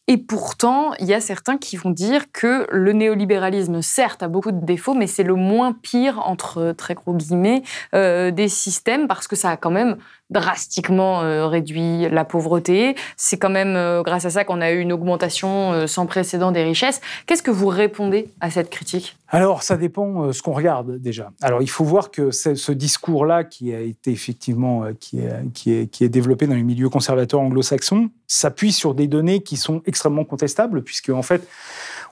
[0.09, 4.53] Et pourtant, il y a certains qui vont dire que le néolibéralisme, certes, a beaucoup
[4.53, 7.61] de défauts, mais c'est le moins pire, entre très gros guillemets,
[7.93, 9.97] euh, des systèmes, parce que ça a quand même
[10.29, 12.95] drastiquement euh, réduit la pauvreté.
[13.15, 16.51] C'est quand même euh, grâce à ça qu'on a eu une augmentation euh, sans précédent
[16.51, 17.01] des richesses.
[17.25, 19.15] Qu'est-ce que vous répondez à cette critique?
[19.29, 21.31] Alors, ça dépend ce qu'on regarde déjà.
[21.41, 25.87] Alors, il faut voir que ce discours-là, qui a été effectivement qui est, qui, est,
[25.87, 30.23] qui est développé dans les milieux conservateurs anglo-saxons, s'appuie sur des données qui sont extrêmement
[30.23, 31.45] contestables, puisque en fait,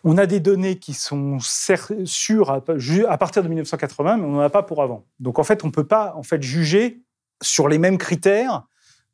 [0.04, 4.52] on a des données qui sont sûres à, partir de 1980, mais on n'en a
[4.52, 5.04] pas pour avant.
[5.20, 7.02] Donc en fait, on ne peut pas en fait juger
[7.42, 8.64] sur les mêmes critères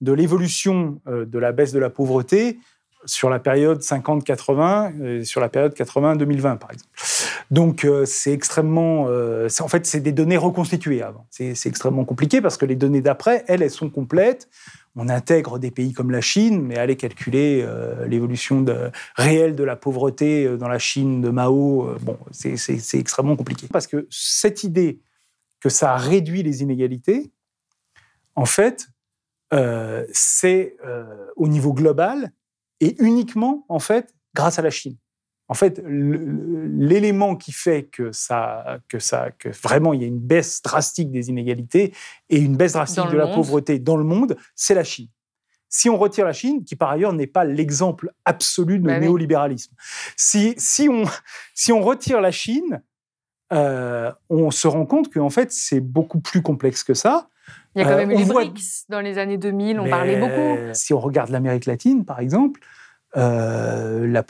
[0.02, 2.60] de l'évolution euh, de la baisse de la pauvreté
[3.06, 6.92] sur la période 50-80, sur la période 80-2020, par exemple.
[7.50, 9.08] Donc, euh, c'est extrêmement.
[9.10, 11.26] Euh, en fait, c'est des données reconstituées avant.
[11.32, 14.50] C'est extrêmement compliqué parce que les données d'après, elles, elles sont complètes.
[14.96, 17.66] On intègre des pays comme la Chine, mais aller calculer
[18.08, 18.64] l'évolution
[19.16, 23.68] réelle de la pauvreté dans la Chine de Mao, bon, c'est extrêmement compliqué.
[23.72, 25.00] Parce que cette idée
[25.62, 27.32] que ça réduit les inégalités,
[28.36, 28.88] en fait,
[29.54, 32.32] euh, c'est euh, au niveau global
[32.80, 34.98] et uniquement, en fait, grâce à la Chine.
[35.48, 40.20] En fait, l'élément qui fait que ça, que ça, que vraiment il y a une
[40.20, 41.94] baisse drastique des inégalités
[42.30, 45.10] et une baisse drastique de la pauvreté dans le monde, c'est la Chine.
[45.68, 49.76] Si on retire la Chine, qui par ailleurs n'est pas l'exemple absolu de bah néolibéralisme,
[50.16, 51.04] si, si, on,
[51.54, 52.82] si on retire la Chine,
[53.52, 57.28] euh, on se rend compte qu'en fait c'est beaucoup plus complexe que ça.
[57.76, 60.20] Il y a quand euh, même eu les BRICS dans les années 2000, on parlait
[60.20, 60.74] beaucoup.
[60.74, 62.60] Si on regarde l'Amérique latine, par exemple,
[63.18, 64.24] euh, la,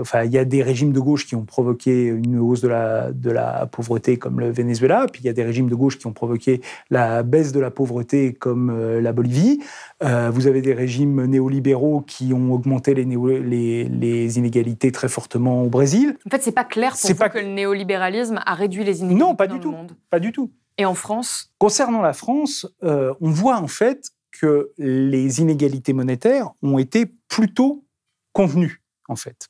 [0.00, 3.12] enfin, il y a des régimes de gauche qui ont provoqué une hausse de la,
[3.12, 6.06] de la pauvreté comme le Venezuela, puis il y a des régimes de gauche qui
[6.06, 9.60] ont provoqué la baisse de la pauvreté comme euh, la Bolivie.
[10.00, 15.68] vous avez des régimes néolibéraux qui ont augmenté les, les, les, inégalités très fortement au
[15.68, 16.16] Brésil.
[16.26, 17.28] En fait, c'est pas clair pour vous pas...
[17.28, 19.92] que le néolibéralisme a réduit les inégalités non, pas du tout, monde.
[20.10, 20.50] Pas du tout.
[20.78, 21.52] Et en France?
[21.58, 27.84] Concernant la France, euh, on voit en fait que les inégalités monétaires ont été plutôt
[28.32, 29.48] convenues, en fait,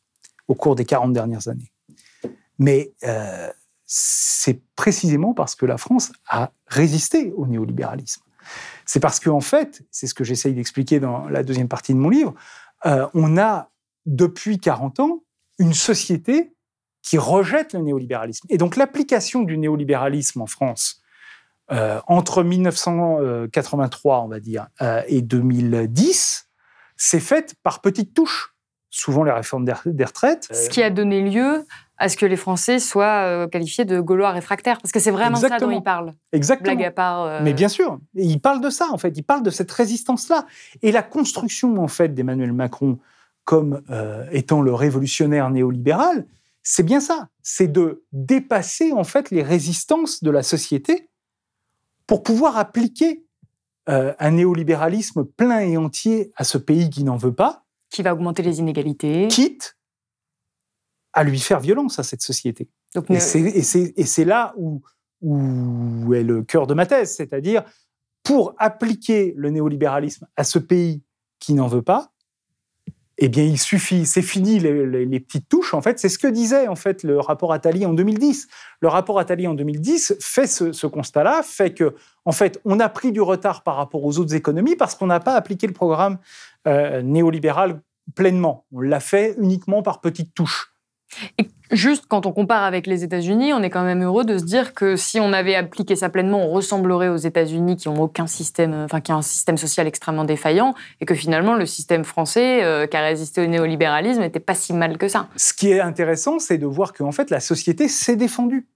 [0.49, 1.73] au cours des 40 dernières années.
[2.59, 3.51] Mais euh,
[3.87, 8.23] c'est précisément parce que la France a résisté au néolibéralisme.
[8.87, 11.99] C'est parce qu'en en fait, c'est ce que j'essaye d'expliquer dans la deuxième partie de
[11.99, 12.35] mon livre,
[12.87, 13.71] euh, on a
[14.07, 15.23] depuis 40 ans
[15.59, 16.55] une société
[17.03, 18.47] qui rejette le néolibéralisme.
[18.51, 21.02] Et donc l'application du néolibéralisme en France
[21.73, 26.49] euh, entre 1983, on va dire, euh, et 2010,
[26.97, 28.55] c'est fait par petites touches,
[28.91, 30.49] souvent les réformes des retraites.
[30.53, 34.33] Ce qui a donné lieu à ce que les Français soient euh, qualifiés de Gaulois
[34.33, 36.13] réfractaires, parce que c'est vraiment ça dont ils parlent.
[36.33, 36.75] Exactement.
[36.75, 37.43] Blague à part.
[37.43, 40.47] Mais bien sûr, ils parlent de ça en fait, ils parlent de cette résistance-là
[40.83, 42.99] et la construction en fait d'Emmanuel Macron
[43.45, 43.83] comme
[44.31, 46.27] étant le révolutionnaire néolibéral,
[46.63, 51.09] c'est bien ça, c'est de dépasser en fait les résistances de la société
[52.13, 53.25] pour pouvoir appliquer
[53.89, 57.65] euh, un néolibéralisme plein et entier à ce pays qui n'en veut pas.
[57.89, 59.29] Qui va augmenter les inégalités.
[59.29, 59.79] Quitte
[61.15, 62.69] à lui faire violence à cette société.
[63.09, 64.83] et c'est là où,
[65.23, 67.65] où est le cœur de ma thèse, c'est-à-dire
[68.23, 71.03] pour appliquer le néolibéralisme à ce pays
[71.39, 72.12] qui n'en veut pas,
[73.25, 75.75] eh bien, il suffit, c'est fini les, petites touches.
[75.75, 78.49] En fait, c'est ce que disait en fait le rapport Attali en 2010.
[78.81, 83.63] Le rapport Attali en 2010 fait ce, constat-là, fait que on a pris du retard
[83.63, 86.19] par rapport aux autres économies parce qu'on n'a pas appliqué le programme
[86.67, 87.81] euh, néolibéral
[88.17, 88.67] pleinement.
[88.73, 90.75] On l'a fait uniquement par petites touches.
[91.39, 94.45] Et juste quand on compare avec les États-Unis, on est quand même heureux de se
[94.45, 98.27] dire que si on avait appliqué ça pleinement, on ressemblerait aux États-Unis qui ont aucun
[98.27, 102.87] système, enfin qui un système social extrêmement défaillant, et que finalement le système français euh,
[102.87, 105.29] qui a résisté au néolibéralisme n'était pas si mal que ça.
[105.37, 108.67] Ce qui est intéressant, c'est de voir qu'en fait la société s'est défendue.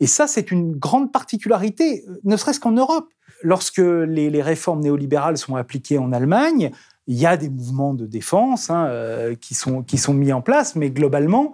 [0.00, 3.08] Et ça, c'est une grande particularité, ne serait-ce qu'en Europe.
[3.42, 6.70] Lorsque les, réformes néolibérales sont appliquées en Allemagne,
[7.06, 10.90] il y a des mouvements de défense hein, euh, qui, sont, mis en place, mais
[10.90, 11.52] globalement,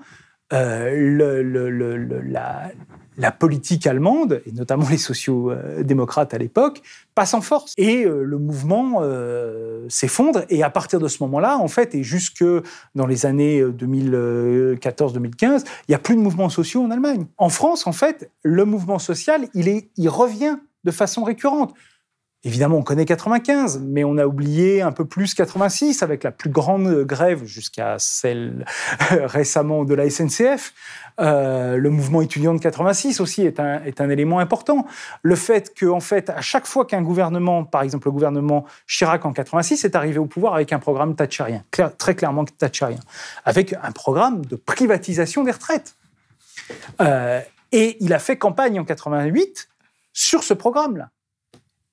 [0.53, 1.53] euh,
[3.19, 6.81] la politique allemande, et notamment les sociaux-démocrates à l'époque,
[7.15, 7.75] passe en force.
[7.77, 9.03] Et euh, le mouvement
[9.89, 10.45] s'effondre.
[10.49, 12.45] Et à partir de ce moment-là, en fait, et jusque
[12.95, 17.27] dans les années 2014-2015, il n'y a plus de mouvements sociaux en Allemagne.
[17.37, 21.75] En France, en fait, le mouvement social, il revient de façon récurrente.
[22.45, 26.51] Évidemment, on connaît 95, mais on a oublié un peu plus 86 avec la plus
[26.51, 28.65] grande grève jusqu'à celle
[29.11, 30.75] récemment de la SNCF.
[31.21, 34.87] Euh, le mouvement étudiant de 86 aussi est un, est un élément important.
[35.23, 39.25] Le fait que, en fait, à chaque fois qu'un gouvernement, par exemple le gouvernement Chirac
[39.25, 41.63] en 86, est arrivé au pouvoir avec un programme thatcherien,
[41.97, 42.99] très clairement thatcherien,
[43.45, 45.95] avec un programme de privatisation des retraites.
[47.01, 49.69] Euh, et il a fait campagne en 88
[50.13, 51.11] sur ce programme-là.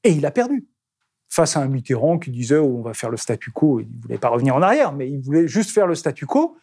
[0.04, 0.68] Et il a perdu.
[1.30, 4.02] Face à un Mitterrand qui disait oh, on va faire le statu quo, il ne
[4.02, 6.58] voulait pas revenir en arrière, mais il voulait juste faire le statu quo,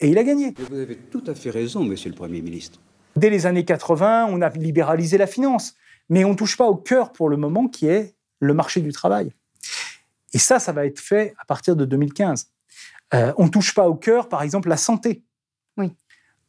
[0.00, 0.54] et il a gagné.
[0.58, 2.80] vous avez tout à fait raison, monsieur le Premier ministre.
[3.14, 5.74] Dès les années 80, on a libéralisé la finance,
[6.08, 8.92] mais on ne touche pas au cœur pour le moment qui est le marché du
[8.92, 9.32] travail.
[10.32, 12.50] Et ça, ça va être fait à partir de 2015.
[13.14, 15.22] Euh, on ne touche pas au cœur, par exemple, la santé.
[15.76, 15.92] Oui.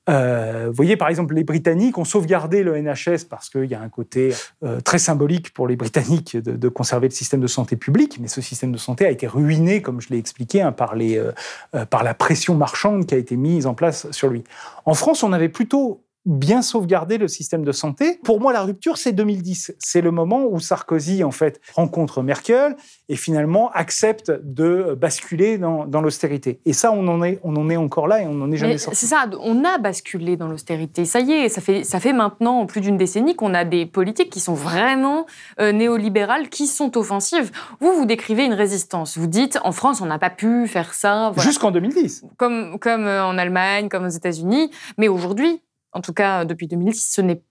[0.10, 3.82] Euh, vous voyez, par exemple, les Britanniques ont sauvegardé le NHS parce qu'il y a
[3.82, 8.18] un côté euh, très symbolique pour les Britanniques de, conserver le système de santé public,
[8.20, 11.18] mais ce système de santé a été ruiné, comme je l'ai expliqué, hein, par, les,
[11.18, 14.44] euh, par la pression marchande qui a été mise en place sur lui.
[14.86, 18.20] En France, on avait plutôt bien sauvegarder le système de santé.
[18.24, 19.76] Pour moi, la rupture, c'est 2010.
[19.80, 22.76] C'est le moment où Sarkozy, en fait, rencontre Merkel
[23.10, 26.60] et finalement accepte de basculer dans, l'austérité.
[26.66, 28.78] Et ça, on en, est, on en est encore là et on n'en est jamais
[28.78, 29.00] sorti.
[29.00, 31.06] C'est ça, on a basculé dans l'austérité.
[31.06, 34.30] Ça y est, ça fait, ça fait maintenant plus d'une décennie qu'on a des politiques
[34.30, 35.26] qui sont vraiment
[35.60, 37.52] euh, néolibérales, qui sont offensives.
[37.80, 39.18] Vous, vous décrivez une résistance.
[39.18, 41.34] Vous dites, en France, on n'a pas pu faire ça.
[41.38, 42.26] Jusqu'en 2010.
[42.38, 44.72] Comme, comme euh, en Allemagne, comme aux États-Unis.
[44.98, 45.62] Mais aujourd'hui,
[45.94, 47.42] en tout cas depuis 2010, ce n'est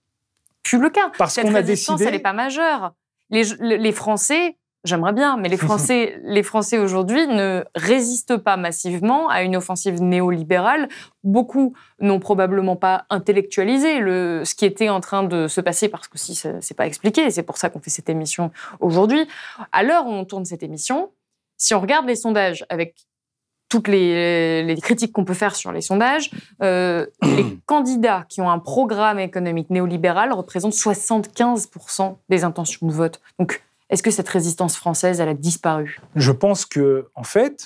[0.63, 1.11] plus le cas.
[1.17, 2.05] Parce qu'on a décidé.
[2.05, 2.93] Elle n'est pas majeure.
[3.29, 9.43] Les, Français, j'aimerais bien, mais les Français, les Français aujourd'hui ne résistent pas massivement à
[9.43, 10.87] une offensive néolibérale.
[11.23, 16.07] Beaucoup n'ont probablement pas intellectualisé le, ce qui était en train de se passer parce
[16.07, 19.27] que si c'est pas expliqué, c'est pour ça qu'on fait cette émission aujourd'hui.
[19.71, 21.11] À l'heure où on tourne cette émission,
[21.57, 22.95] si on regarde les sondages avec
[23.73, 26.29] toutes les, critiques qu'on peut faire sur les sondages,
[26.61, 33.19] euh, les candidats qui ont un programme économique néolibéral représentent 75% des intentions de vote.
[33.39, 35.99] Donc, est-ce que cette résistance française, elle a disparu?
[36.15, 37.65] Je pense que, en fait,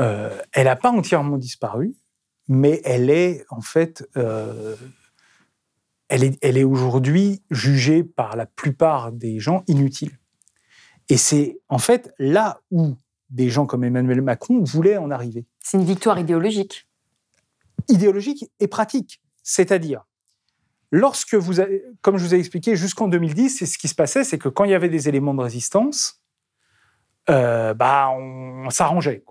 [0.00, 1.94] euh, elle n'a pas entièrement disparu,
[2.48, 4.76] mais elle est, en fait, euh,
[6.08, 10.16] elle est, elle est aujourd'hui jugée par la plupart des gens inutile.
[11.10, 12.96] Et c'est, en fait, là où
[13.30, 15.44] des gens comme Emmanuel Macron voulaient en arriver.
[15.60, 16.88] C'est une victoire idéologique.
[17.88, 19.20] Idéologique et pratique.
[19.42, 20.04] C'est-à-dire,
[20.90, 24.24] lorsque vous avez, comme je vous ai expliqué, jusqu'en 2010, c'est ce qui se passait,
[24.24, 26.22] c'est que quand il y avait des éléments de résistance,
[27.28, 29.24] euh, bah, on, s'arrangeait.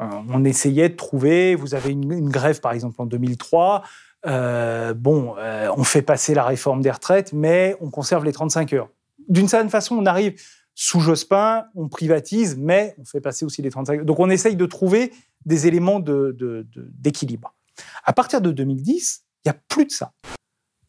[0.00, 3.82] Euh, on essayait de trouver, vous avez une, grève par exemple en 2003,
[4.26, 5.36] euh, bon,
[5.76, 8.88] on fait passer la réforme des retraites, mais on conserve les 35 heures.
[9.28, 10.40] D'une certaine façon, on arrive
[10.74, 14.04] sous Jospin, on privatise, mais on fait passer aussi les 35.
[14.04, 15.12] Donc on essaye de trouver
[15.46, 17.54] des éléments d'équilibre.
[18.04, 20.12] à partir de 2010, il n'y a plus de ça.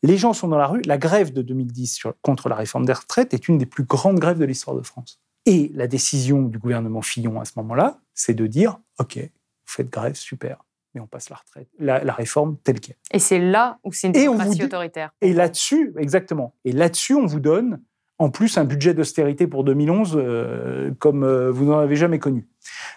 [0.01, 0.81] Les gens sont dans la rue.
[0.85, 4.37] La grève de 2010 contre la réforme des retraites est une des plus grandes grèves
[4.37, 5.19] de l'histoire de France.
[5.45, 9.29] Et la décision du gouvernement Fillon à ce moment-là, c'est de dire OK, vous
[9.65, 12.97] faites grève, super, mais on passe la retraite, la, réforme telle qu'elle.
[13.11, 15.11] Et c'est là où c'est une démocratie autoritaire.
[15.21, 16.55] Et là-dessus, exactement.
[16.65, 17.81] Et là-dessus, on vous donne
[18.17, 22.47] en plus un budget d'austérité pour 2011 euh, comme euh, vous n'en avez jamais connu.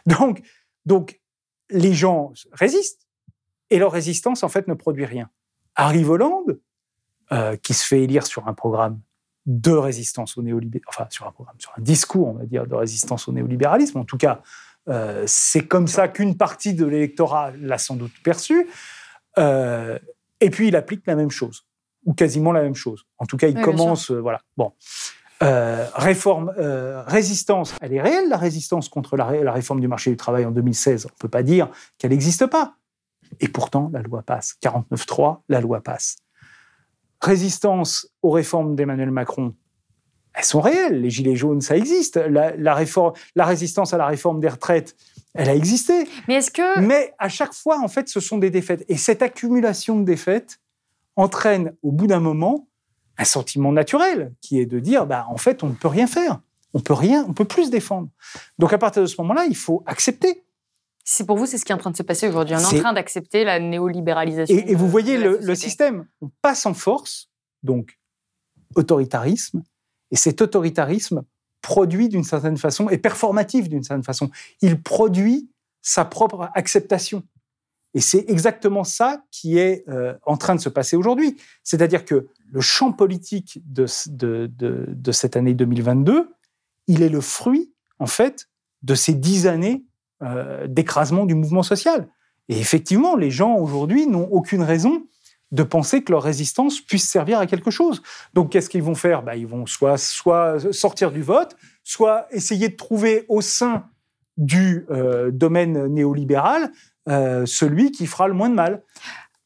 [0.07, 0.43] Donc,
[0.87, 1.21] donc,
[1.71, 3.07] les gens résistent
[3.71, 5.29] et leur résistance, en fait, ne produit rien.
[5.75, 6.61] Arrive Hollande,
[7.33, 9.01] euh, qui se fait élire sur un programme
[9.45, 12.75] de résistance au néolibéralisme, enfin, sur un programme, sur un discours, on va dire, de
[12.75, 13.99] résistance au néolibéralisme.
[13.99, 14.43] En tout cas,
[15.27, 18.67] c'est comme ça qu'une partie de l'électorat l'a sans doute perçu.
[19.37, 21.68] et puis, il applique la même chose
[22.05, 23.05] ou quasiment la même chose.
[23.19, 24.41] En tout cas, il commence, euh, voilà.
[24.57, 24.73] Bon.
[25.43, 30.11] Euh, réforme, euh, résistance, elle est réelle, la résistance contre la, la, réforme du marché
[30.11, 31.07] du travail en 2016.
[31.07, 32.75] On ne peut pas dire qu'elle n'existe pas.
[33.39, 34.57] Et pourtant, la loi passe.
[34.63, 36.17] 49.3, la loi passe.
[37.21, 39.55] Résistance aux réformes d'Emmanuel Macron,
[40.35, 41.03] elles sont réelles.
[41.03, 42.17] Les gilets jaunes, ça existe.
[42.17, 44.97] La, la, réforme, la résistance à la réforme des retraites,
[45.35, 46.09] elle a existé.
[46.27, 46.81] Mais est-ce que...
[46.81, 48.85] Mais à chaque fois, en fait, ce sont des défaites.
[48.89, 50.61] Et cette accumulation de défaites,
[51.19, 52.69] entraîne au bout d'un moment
[53.19, 56.41] un sentiment naturel qui est de dire bah, en fait, on ne peut rien faire.
[56.75, 58.09] On peut rien, on peut plus se défendre.
[58.59, 60.45] Donc à partir de ce moment-là, il faut accepter.
[61.05, 62.55] C'est pour vous, c'est ce qui est en train de se passer aujourd'hui.
[62.55, 64.55] On est, en train d'accepter la néolibéralisation.
[64.55, 67.31] Et, et vous voyez le, le système, on passe en force,
[67.63, 67.99] donc
[68.77, 69.63] autoritarisme,
[70.11, 71.25] et cet autoritarisme
[71.63, 74.31] produit d'une certaine façon, et performatif d'une certaine façon,
[74.61, 75.51] il produit
[75.83, 77.23] sa propre acceptation.
[77.99, 81.37] Et c'est exactement ça qui est euh, en train de se passer aujourd'hui.
[81.65, 86.31] C'est-à-dire que le champ politique de, ce- de, de- de cette année 2022,
[86.87, 88.49] il est le fruit, en fait,
[88.85, 89.85] de ces dix années
[90.23, 92.07] euh, d'écrasement du mouvement social.
[92.49, 95.03] Et effectivement, les gens aujourd'hui n'ont aucune raison
[95.51, 98.01] de penser que leur résistance puisse servir à quelque chose.
[98.33, 99.25] Donc, qu'est-ce qu'ils vont faire?
[99.25, 103.87] Bah, Ils vont soit, soit sortir du vote, soit essayer de trouver au sein
[104.37, 106.71] du euh, domaine néolibéral
[107.09, 108.83] euh, celui qui fera le moins de mal.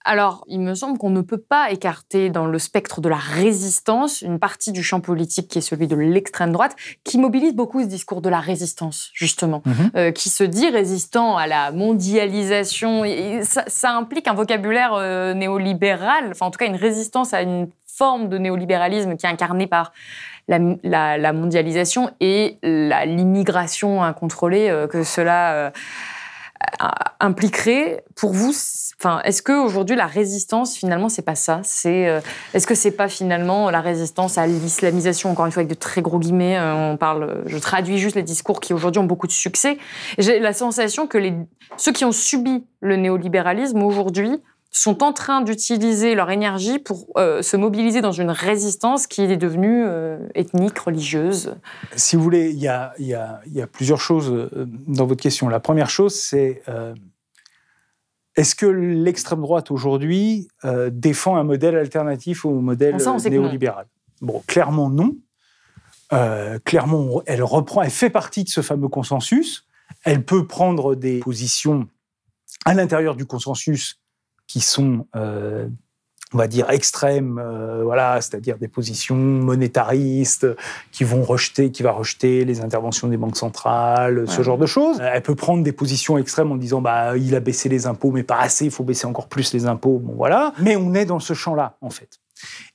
[0.04, 4.20] Alors, il me semble qu'on ne peut pas écarter dans le spectre de la résistance
[4.20, 7.86] une partie du champ politique qui est celui de l'extrême droite, qui mobilise beaucoup ce
[7.86, 9.90] discours de la résistance, justement, Mhm.
[9.94, 13.04] euh, qui se dit résistant à la mondialisation.
[13.04, 17.42] Et ça, ça implique un vocabulaire euh, néolibéral, enfin en tout cas une résistance à
[17.42, 19.92] une forme de néolibéralisme qui est incarnée par
[20.48, 25.72] la, la- la mondialisation et l'immigration incontrôlée euh, que cela
[27.20, 28.04] impliquerait.
[28.16, 28.52] Pour vous,
[29.00, 31.60] enfin, est-ce que aujourd'hui la résistance finalement c'est pas ça?
[31.62, 32.20] C'est euh,
[32.54, 35.30] est-ce que c'est pas finalement la résistance à l'islamisation?
[35.30, 38.22] Encore une fois avec de très gros guillemets euh, On parle, je traduis juste les
[38.22, 39.78] discours qui aujourd'hui ont beaucoup de succès.
[40.18, 41.32] J'ai la sensation que les
[41.76, 44.40] ceux qui ont subi le néolibéralisme aujourd'hui
[44.72, 49.36] sont en train d'utiliser leur énergie pour euh, se mobiliser dans une résistance qui est
[49.36, 51.54] devenue euh, ethnique, religieuse.
[51.94, 53.14] Si vous voulez, il y a, y
[53.46, 55.50] y plusieurs choses euh, dans votre question.
[55.50, 56.94] La première chose, c'est euh,
[58.34, 60.48] est-ce que l'extrême droite aujourd'hui
[60.90, 63.84] défend un modèle alternatif au modèle Ça, néolibéral?
[64.22, 65.14] Bon, clairement non.
[66.64, 69.66] Clairement, elle reprend, elle fait partie de ce fameux consensus.
[70.04, 71.88] Elle peut prendre des positions
[72.64, 74.01] à l'intérieur du consensus
[74.52, 75.66] qui sont, euh,
[76.34, 80.46] on va dire, extrêmes, euh, voilà, c'est-à-dire des positions monétaristes
[80.90, 85.00] qui vont rejeter, qui va rejeter les interventions des banques centrales, ce genre de choses.
[85.00, 88.24] Elle peut prendre des positions extrêmes en disant, bah, il a baissé les impôts, mais
[88.24, 89.98] pas assez, il faut baisser encore plus les impôts.
[89.98, 90.52] Bon, voilà.
[90.58, 92.18] Mais on est dans ce champ-là, en fait.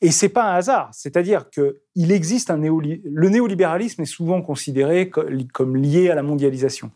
[0.02, 0.90] Et c'est pas un hasard.
[0.94, 6.16] C'est-à-dire que il existe un néoli- le néolibéralisme est souvent considéré co- comme lié à
[6.16, 6.90] la mondialisation.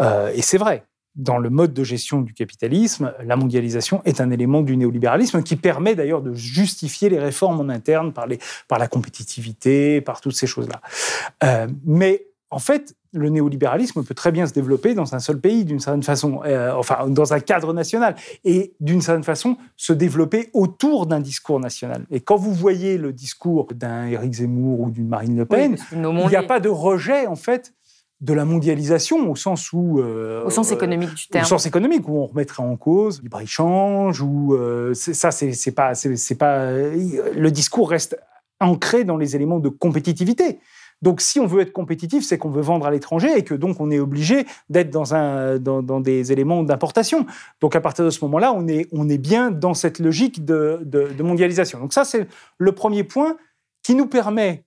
[0.00, 0.82] Euh, et c'est vrai.
[1.16, 5.56] Dans le mode de gestion du capitalisme, la mondialisation est un élément du néolibéralisme qui
[5.56, 8.38] permet d'ailleurs de justifier les réformes en interne par, les,
[8.68, 10.80] par la compétitivité, par toutes ces choses-là.
[11.42, 15.64] Euh, mais en fait, le néolibéralisme peut très bien se développer dans un seul pays,
[15.64, 20.50] d'une certaine façon, euh, enfin, dans un cadre national, et d'une certaine façon, se développer
[20.52, 22.06] autour d'un discours national.
[22.10, 25.98] Et quand vous voyez le discours d'un Éric Zemmour ou d'une Marine Le Pen, Oui,
[26.24, 27.72] il n'y a pas de rejet, en fait,
[28.20, 29.98] de la mondialisation au sens où...
[30.00, 31.46] euh, au sens euh, économique du au terme.
[31.46, 36.34] sens économique, où on remettrait en cause le libre-échange, ou euh, ça, c'est pas, c'est
[36.34, 38.18] pas, le discours reste
[38.60, 40.58] ancré dans les éléments de compétitivité.
[41.00, 43.80] Donc, si on veut être compétitif, c'est qu'on veut vendre à l'étranger et que donc
[43.80, 47.24] on est obligé d'être dans, un, dans, dans des éléments d'importation.
[47.62, 50.80] Donc, à partir de ce moment-là, on est, on est bien dans cette logique de,
[50.84, 51.80] de, de mondialisation.
[51.80, 52.26] Donc, ça, c'est
[52.58, 53.38] le premier point
[53.82, 54.66] qui nous permet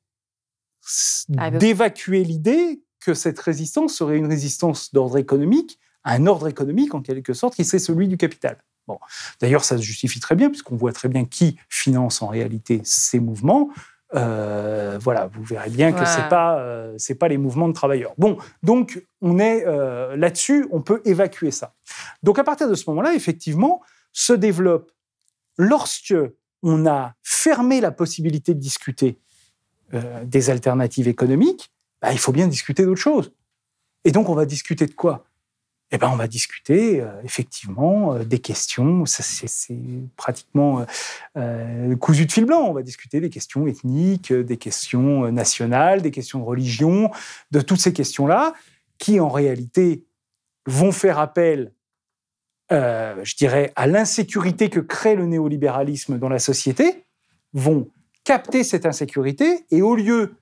[1.38, 6.93] Ah, bah- d'évacuer l'idée que cette résistance serait une résistance d'ordre économique, un ordre économique
[6.95, 8.58] en quelque sorte qui serait celui du capital.
[8.88, 8.99] Bon.
[9.39, 13.20] D'ailleurs, ça se justifie très bien puisqu'on voit très bien qui finance en réalité ces
[13.20, 13.70] mouvements.
[14.16, 16.06] Euh, voilà, vous verrez bien que Ouais.
[16.06, 18.14] c'est pas euh, c'est pas les mouvements de travailleurs.
[18.18, 21.74] Bon, donc on est euh, là-dessus, on peut évacuer ça.
[22.22, 23.82] Donc à partir de ce moment-là, effectivement,
[24.12, 24.91] se développe
[25.58, 26.14] lorsque
[26.62, 29.20] on a fermé la possibilité de discuter
[30.24, 31.73] des alternatives économiques,
[32.04, 33.32] bah, il faut bien discuter d'autre chose.
[34.04, 35.26] Et donc on va discuter de quoi?
[35.91, 39.06] Eh ben, on va discuter euh, effectivement euh, des questions.
[39.06, 39.78] C'est
[40.18, 40.86] pratiquement
[41.38, 42.64] euh, cousu de fil blanc.
[42.64, 47.10] On va discuter des questions ethniques, des questions nationales, des questions de religion,
[47.51, 48.54] de toutes ces questions-là,
[48.97, 50.04] qui en réalité
[50.66, 51.72] vont faire appel,
[52.72, 57.06] je dirais, à l'insécurité que crée le néolibéralisme dans la société,
[57.54, 57.88] vont
[58.24, 60.36] capter cette insécurité et au lieu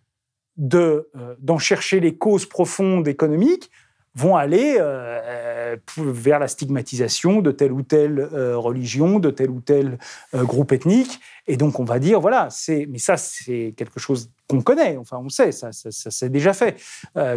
[0.58, 3.70] de, euh, d'en chercher les causes profondes économiques,
[4.14, 8.22] vont aller euh, euh, vers la stigmatisation de telle ou telle
[8.56, 9.98] religion, de tel ou tel
[10.34, 11.22] groupe ethnique.
[11.48, 15.18] Et donc, on va dire, voilà, c'est, mais ça, c'est quelque chose qu'on connaît, enfin,
[15.24, 16.76] on sait, ça, ça, ça s'est déjà fait.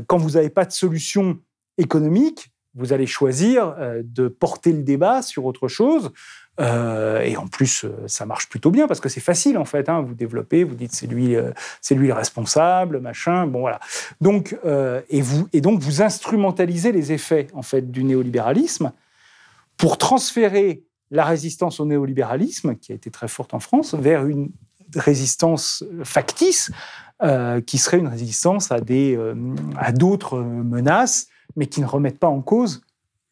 [0.08, 1.38] Quand vous n'avez pas de solution
[1.78, 6.10] économique, vous allez choisir de porter le débat sur autre chose.
[6.60, 9.88] Euh, et en plus, euh, ça marche plutôt bien parce que c'est facile en fait.
[9.88, 10.02] Hein.
[10.02, 11.50] vous développez, vous dites c'est lui, euh,
[11.80, 13.46] c'est lui le responsable, machin.
[13.46, 13.80] Bon voilà.
[14.20, 14.56] Donc
[15.08, 18.92] et vous et donc vous instrumentalisez les effets en fait du néolibéralisme
[19.76, 24.50] pour transférer la résistance au néolibéralisme, qui a été très forte en France, vers une
[24.94, 26.70] résistance factice,
[27.66, 29.18] qui serait une résistance à des
[29.76, 32.82] à d'autres menaces, mais qui ne remettent pas en cause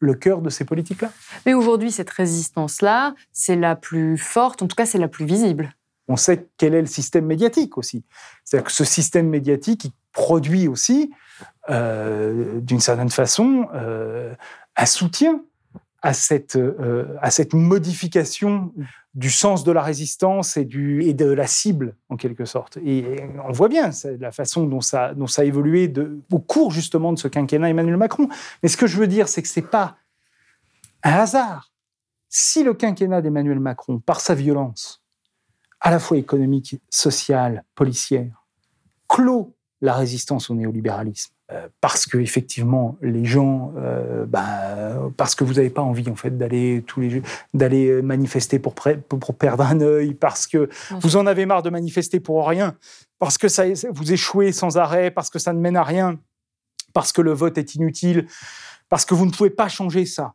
[0.03, 1.11] le cœur de ces politiques-là.
[1.45, 5.73] Mais aujourd'hui, cette résistance-là, c'est la plus forte, en tout cas, c'est la plus visible.
[6.07, 8.03] On sait quel est le système médiatique aussi.
[8.43, 11.11] C'est-à-dire que ce système médiatique, il produit aussi,
[11.69, 14.33] euh, d'une certaine façon, euh,
[14.75, 15.41] un soutien
[16.03, 18.73] à cette, euh, à cette modification
[19.13, 22.77] du sens de la résistance et, du, et de la cible, en quelque sorte.
[22.83, 23.05] Et
[23.47, 27.13] on voit bien la façon dont ça, dont ça a évolué de, au cours justement
[27.13, 28.27] de ce quinquennat Emmanuel Macron.
[28.61, 29.95] Mais ce que je veux dire, c'est que ce n'est pas
[31.03, 31.71] un hasard.
[32.27, 35.03] Si le quinquennat d'Emmanuel Macron, par sa violence,
[35.79, 38.45] à la fois économique, sociale, policière,
[39.07, 41.33] clôt la résistance au néolibéralisme,
[41.81, 46.37] parce que effectivement les gens, euh, bah, parce que vous n'avez pas envie en fait
[46.37, 47.21] d'aller tous les
[47.53, 52.19] d'aller manifester pour, pour, perdre un œil, parce que vous en avez marre de manifester
[52.19, 52.75] pour rien,
[53.19, 56.19] parce que ça vous échouez sans arrêt, parce que ça ne mène à rien,
[56.93, 58.27] parce que le vote est inutile,
[58.89, 60.33] parce que vous ne pouvez pas changer ça.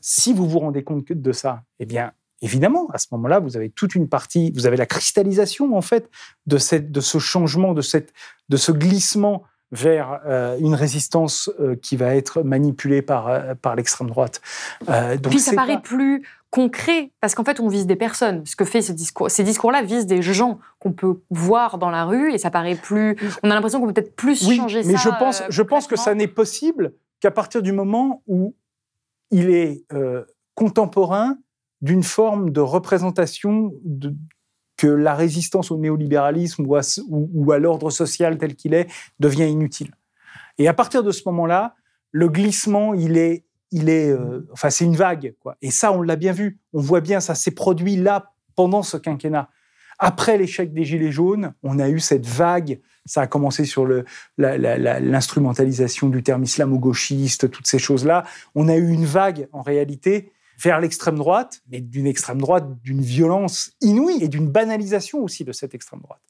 [0.00, 2.12] Si vous vous rendez compte de ça, eh bien
[2.42, 6.10] évidemment, à ce moment-là, vous avez toute une partie, vous avez la cristallisation en fait
[6.46, 8.12] de, cette, de ce changement, de, cette,
[8.50, 9.44] de ce glissement
[9.74, 14.40] vers euh, une résistance euh, qui va être manipulée par, euh, par l'extrême droite.
[14.86, 18.46] donc Puis ça paraît plus concret, parce qu'en fait, on vise des personnes.
[18.46, 22.04] Ce que fait ces discours, ces discours-là visent des gens qu'on peut voir dans la
[22.04, 23.16] rue, et ça paraît plus.
[23.42, 24.90] On a l'impression qu'on peut peut-être plus oui, changer mais ça.
[24.92, 28.54] Mais je pense, je pense que ça n'est possible qu'à partir du moment où
[29.32, 29.84] il est
[30.54, 31.36] contemporain
[31.82, 34.14] d'une forme de représentation de,
[34.76, 38.88] que la résistance au néolibéralisme ou à, l'ordre social tel qu'il est
[39.20, 39.92] devient inutile.
[40.58, 41.74] Et à partir de ce moment-là,
[42.10, 45.56] le glissement, il est, il est, euh, enfin, c'est une vague, quoi.
[45.62, 46.60] Et ça, on l'a bien vu.
[46.72, 49.48] On voit bien, ça s'est produit là pendant ce quinquennat.
[49.98, 52.80] Après l'échec des Gilets jaunes, on a eu cette vague.
[53.04, 53.86] Ça a commencé sur
[54.38, 58.24] l'instrumentalisation du terme islamo-gauchiste, toutes ces choses-là.
[58.54, 63.00] On a eu une vague, en réalité, vers l'extrême droite, mais d'une extrême droite d'une
[63.00, 66.22] violence inouïe et d'une banalisation aussi de cette extrême droite.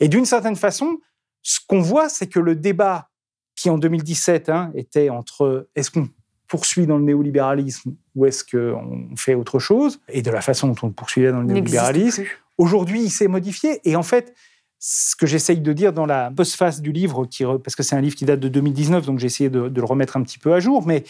[0.00, 0.98] Et d'une certaine façon,
[1.42, 3.10] ce qu'on voit, c'est que le débat
[3.56, 6.08] qui en 2017 hein, était entre est-ce qu'on
[6.48, 10.76] poursuit dans le néolibéralisme ou est-ce qu'on fait autre chose, et de la façon dont
[10.82, 12.24] on poursuivait dans le néolibéralisme,
[12.58, 13.80] aujourd'hui il s'est modifié.
[13.88, 14.34] Et en fait,
[14.80, 18.00] ce que j'essaye de dire dans la postface du livre, qui, parce que c'est un
[18.00, 20.58] livre qui date de 2019, donc j'ai essayé de, le remettre un petit peu à
[20.58, 21.04] jour, mais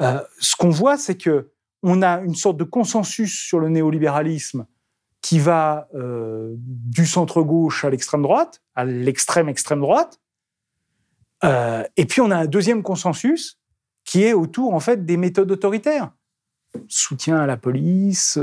[0.00, 1.50] euh, ce qu'on voit, c'est que
[1.82, 4.66] on a une sorte de consensus sur le néolibéralisme
[5.20, 10.20] qui va euh, du centre-gauche à l'extrême droite, à l'extrême extrême droite.
[11.44, 13.58] Euh, et puis on a un deuxième consensus
[14.04, 16.12] qui est autour en fait des méthodes autoritaires.
[16.86, 18.38] Soutien à la police,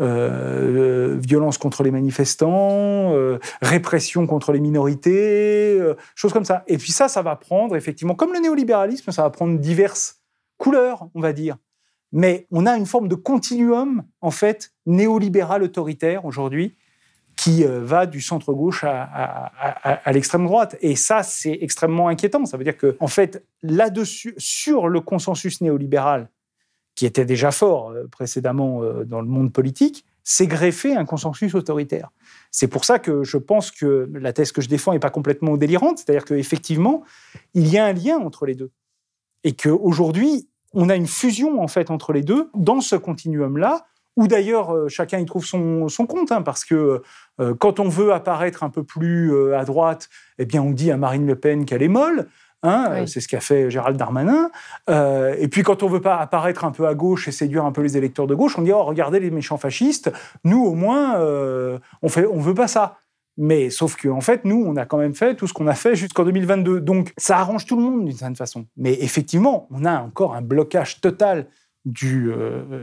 [0.00, 3.12] euh, violence contre les manifestants,
[3.62, 5.80] répression contre les minorités,
[6.14, 6.64] choses comme ça.
[6.66, 10.20] Et puis ça, ça va prendre effectivement, comme le néolibéralisme, ça va prendre diverses
[10.58, 11.56] couleurs, on va dire
[12.12, 16.76] mais on a une forme de continuum, en fait, néolibéral autoritaire aujourd'hui,
[17.36, 20.76] qui euh, va du centre-gauche à, l'extrême droite.
[20.80, 22.46] Et ça, c'est extrêmement inquiétant.
[22.46, 26.30] Ça veut dire que, en fait, là-dessus, sur le consensus néolibéral,
[26.94, 31.54] qui était déjà fort euh, précédemment euh, dans le monde politique, s'est greffé un consensus
[31.54, 32.10] autoritaire.
[32.50, 35.56] C'est pour ça que je pense que la thèse que je défends n'est pas complètement
[35.56, 37.04] délirante, c'est-à-dire qu'effectivement,
[37.54, 38.72] il y a un lien entre les deux.
[39.44, 43.86] Et qu'aujourd'hui, on a une fusion en fait entre les deux dans ce continuum-là,
[44.16, 47.02] où d'ailleurs euh, chacun y trouve son, compte, hein, parce que
[47.40, 50.08] euh, quand on veut apparaître un peu plus euh, à droite,
[50.38, 52.28] eh bien on dit à Marine Le Pen qu'elle est molle.
[52.62, 54.50] Hein, C'est ce qu'a fait Gérald Darmanin.
[54.88, 57.82] et puis quand on veut pas apparaître un peu à gauche et séduire un peu
[57.82, 60.10] les électeurs de gauche, on dit oh regardez les méchants fascistes.
[60.42, 61.20] Nous au moins
[62.02, 62.96] on fait on veut pas ça.
[63.36, 65.74] Mais sauf qu'en en fait, nous, on a quand même fait tout ce qu'on a
[65.74, 66.80] fait jusqu'en 2022.
[66.80, 68.66] Donc, ça arrange tout le monde d'une certaine façon.
[68.76, 71.46] Mais effectivement, on a encore un blocage total
[71.86, 72.74] du, euh,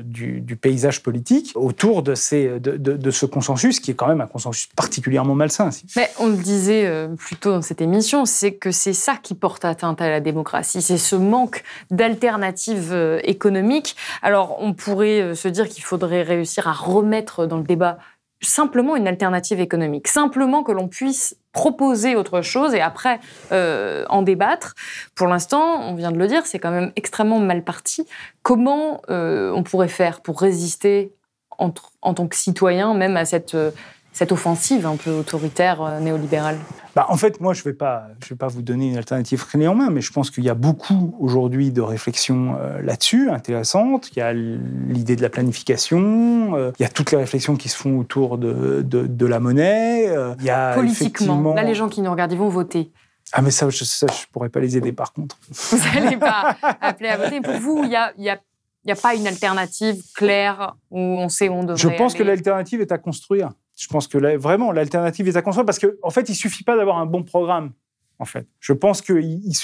[0.62, 5.70] paysage politique autour de, ce consensus, qui est quand même un consensus particulièrement malsain.
[5.98, 9.36] Mais on le disait euh, plus tôt dans cette émission, c'est que c'est ça qui
[9.36, 13.98] porte atteinte à la démocratie, c'est ce manque d'alternatives euh, économiques.
[14.22, 17.98] Alors, on pourrait se dire qu'il faudrait réussir à remettre dans le débat
[18.46, 23.20] simplement une alternative économique, simplement que l'on puisse proposer autre chose et après
[23.52, 24.74] euh, en débattre.
[25.16, 28.08] Pour l'instant, on vient de le dire, c'est quand même extrêmement mal parti.
[28.42, 31.14] Comment euh, on pourrait faire pour résister
[31.60, 31.72] en,
[32.02, 33.56] en tant que citoyen, même à cette,
[34.14, 36.58] cette offensive un peu autoritaire euh, néolibérale
[36.96, 39.46] bah, En fait, moi, je ne vais, pas, je vais pas vous donner une alternative
[39.46, 43.32] clé en main, mais je pense qu'il y a beaucoup aujourd'hui de réflexions euh, là-dessus,
[43.32, 44.12] intéressantes.
[44.16, 47.70] Il y a l'idée de la planification, euh, il y a toutes les réflexions qui
[47.70, 50.14] se font autour de, de, la monnaie.
[50.40, 52.92] il y a Politiquement, là, les gens qui nous regardent, ils vont voter.
[53.32, 55.38] Ah, mais ça, je ne pourrais pas les aider, par contre.
[55.50, 57.42] Vous n'allez pas appeler à voter.
[57.42, 58.38] Pour vous, il y a, y a
[58.84, 62.14] il n'y a pas une alternative claire où on sait où on devrait Je pense
[62.14, 63.52] que l'alternative est à construire.
[63.84, 66.78] Je pense que vraiment, l'alternative est à construire parce qu'en en fait, il suffit pas
[66.78, 67.74] d'avoir un bon programme.
[68.18, 69.56] En fait, je pense qu'il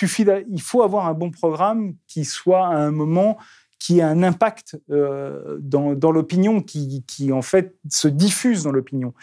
[0.59, 3.37] faut avoir un bon programme qui soit à un moment
[3.79, 9.13] qui ait un impact euh, dans, l'opinion, qui, qui, en fait se diffuse dans l'opinion.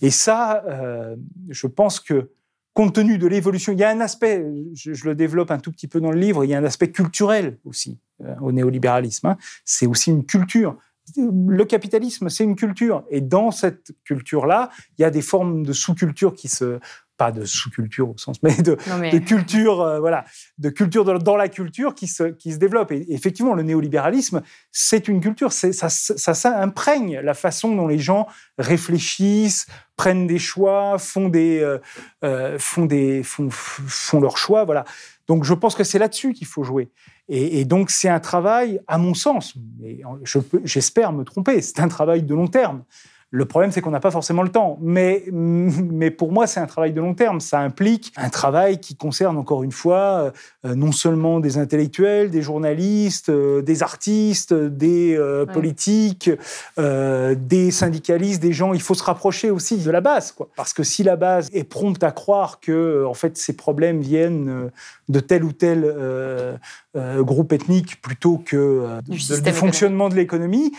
[0.00, 1.16] Et ça, euh,
[1.50, 2.30] je pense que
[2.72, 4.42] compte tenu de l'évolution, il y a un aspect,
[4.72, 6.90] je, le développe un tout petit peu dans le livre, il y a un aspect
[6.90, 9.26] culturel aussi euh, au néolibéralisme.
[9.26, 9.36] Hein.
[9.66, 10.78] C'est aussi une culture
[11.16, 13.04] le capitalisme, c'est une culture.
[13.10, 16.78] Et dans cette culture-là, il y a des formes de sous-culture qui se
[17.16, 18.74] pas de sous-culture au sens, mais de,
[19.18, 20.24] culture, euh, voilà,
[20.58, 22.92] de culture dans la culture qui se, qui se développe.
[22.92, 27.98] Et effectivement, le néolibéralisme, c'est une culture, ça, ça, ça, imprègne la façon dont les
[27.98, 28.26] gens
[28.58, 31.78] réfléchissent, prennent des choix, font des, euh,
[32.24, 34.84] euh, font des, font, font leurs choix, voilà.
[35.26, 36.88] Donc, je pense que c'est là-dessus qu'il faut jouer.
[37.28, 39.54] Et, donc, c'est un travail, à mon sens,
[40.64, 42.84] j'espère me tromper, c'est un travail de long terme.
[43.30, 44.78] Le problème, c'est qu'on n'a pas forcément le temps.
[44.80, 47.40] Mais, mais pour moi, c'est un travail de long terme.
[47.40, 50.32] Ça implique un travail qui concerne, encore une fois,
[50.64, 56.30] euh, non seulement des intellectuels, des journalistes, euh, des artistes, des euh, politiques,
[56.78, 58.74] des syndicalistes, des gens.
[58.74, 60.30] Il faut se rapprocher aussi de la base.
[60.30, 60.48] Quoi.
[60.54, 64.70] Parce que si la base est prompte à croire que en fait, ces problèmes viennent
[65.08, 66.58] de tel ou tel
[66.94, 70.72] groupe ethnique plutôt que du, du fonctionnement de l'économie,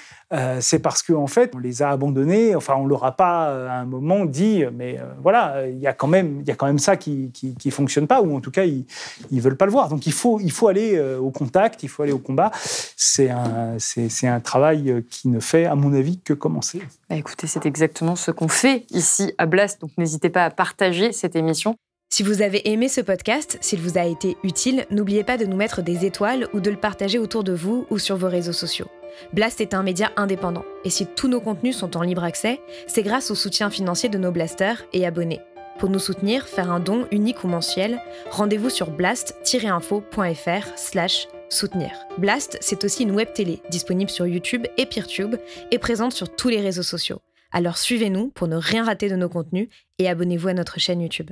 [0.59, 3.69] c'est parce qu'en en fait, on les a abandonnés enfin, on leur a pas euh,
[3.69, 6.55] à un moment dit, mais euh, voilà, il y a quand même, il y a
[6.55, 8.85] quand même ça qui, qui, fonctionne pas, ou en tout cas, ils,
[9.31, 9.89] ils veulent pas le voir.
[9.89, 12.51] Donc, il faut, il faut aller euh, au contact, il faut aller au combat.
[12.95, 16.81] C'est un, c'est, un travail qui ne fait, à mon avis, que commencer.
[17.09, 21.11] Bah, écoutez, c'est exactement ce qu'on fait ici à Blast, donc n'hésitez pas à partager
[21.11, 21.75] cette émission.
[22.09, 25.57] Si vous avez aimé ce podcast, s'il vous a été utile, n'oubliez pas de nous
[25.57, 28.87] mettre des étoiles ou de le partager autour de vous ou sur vos réseaux sociaux.
[29.33, 33.03] Blast est un média indépendant, et si tous nos contenus sont en libre accès, c'est
[33.03, 35.41] grâce au soutien financier de nos blasters et abonnés.
[35.79, 38.01] Pour nous soutenir, faire un don unique ou mensuel,
[38.31, 41.91] rendez-vous sur blast-info.fr slash soutenir.
[42.17, 45.35] Blast, c'est aussi une web télé disponible sur YouTube et PeerTube
[45.71, 47.21] et présente sur tous les réseaux sociaux.
[47.51, 51.29] Alors suivez-nous pour ne rien rater de nos contenus et abonnez-vous à notre chaîne YouTube.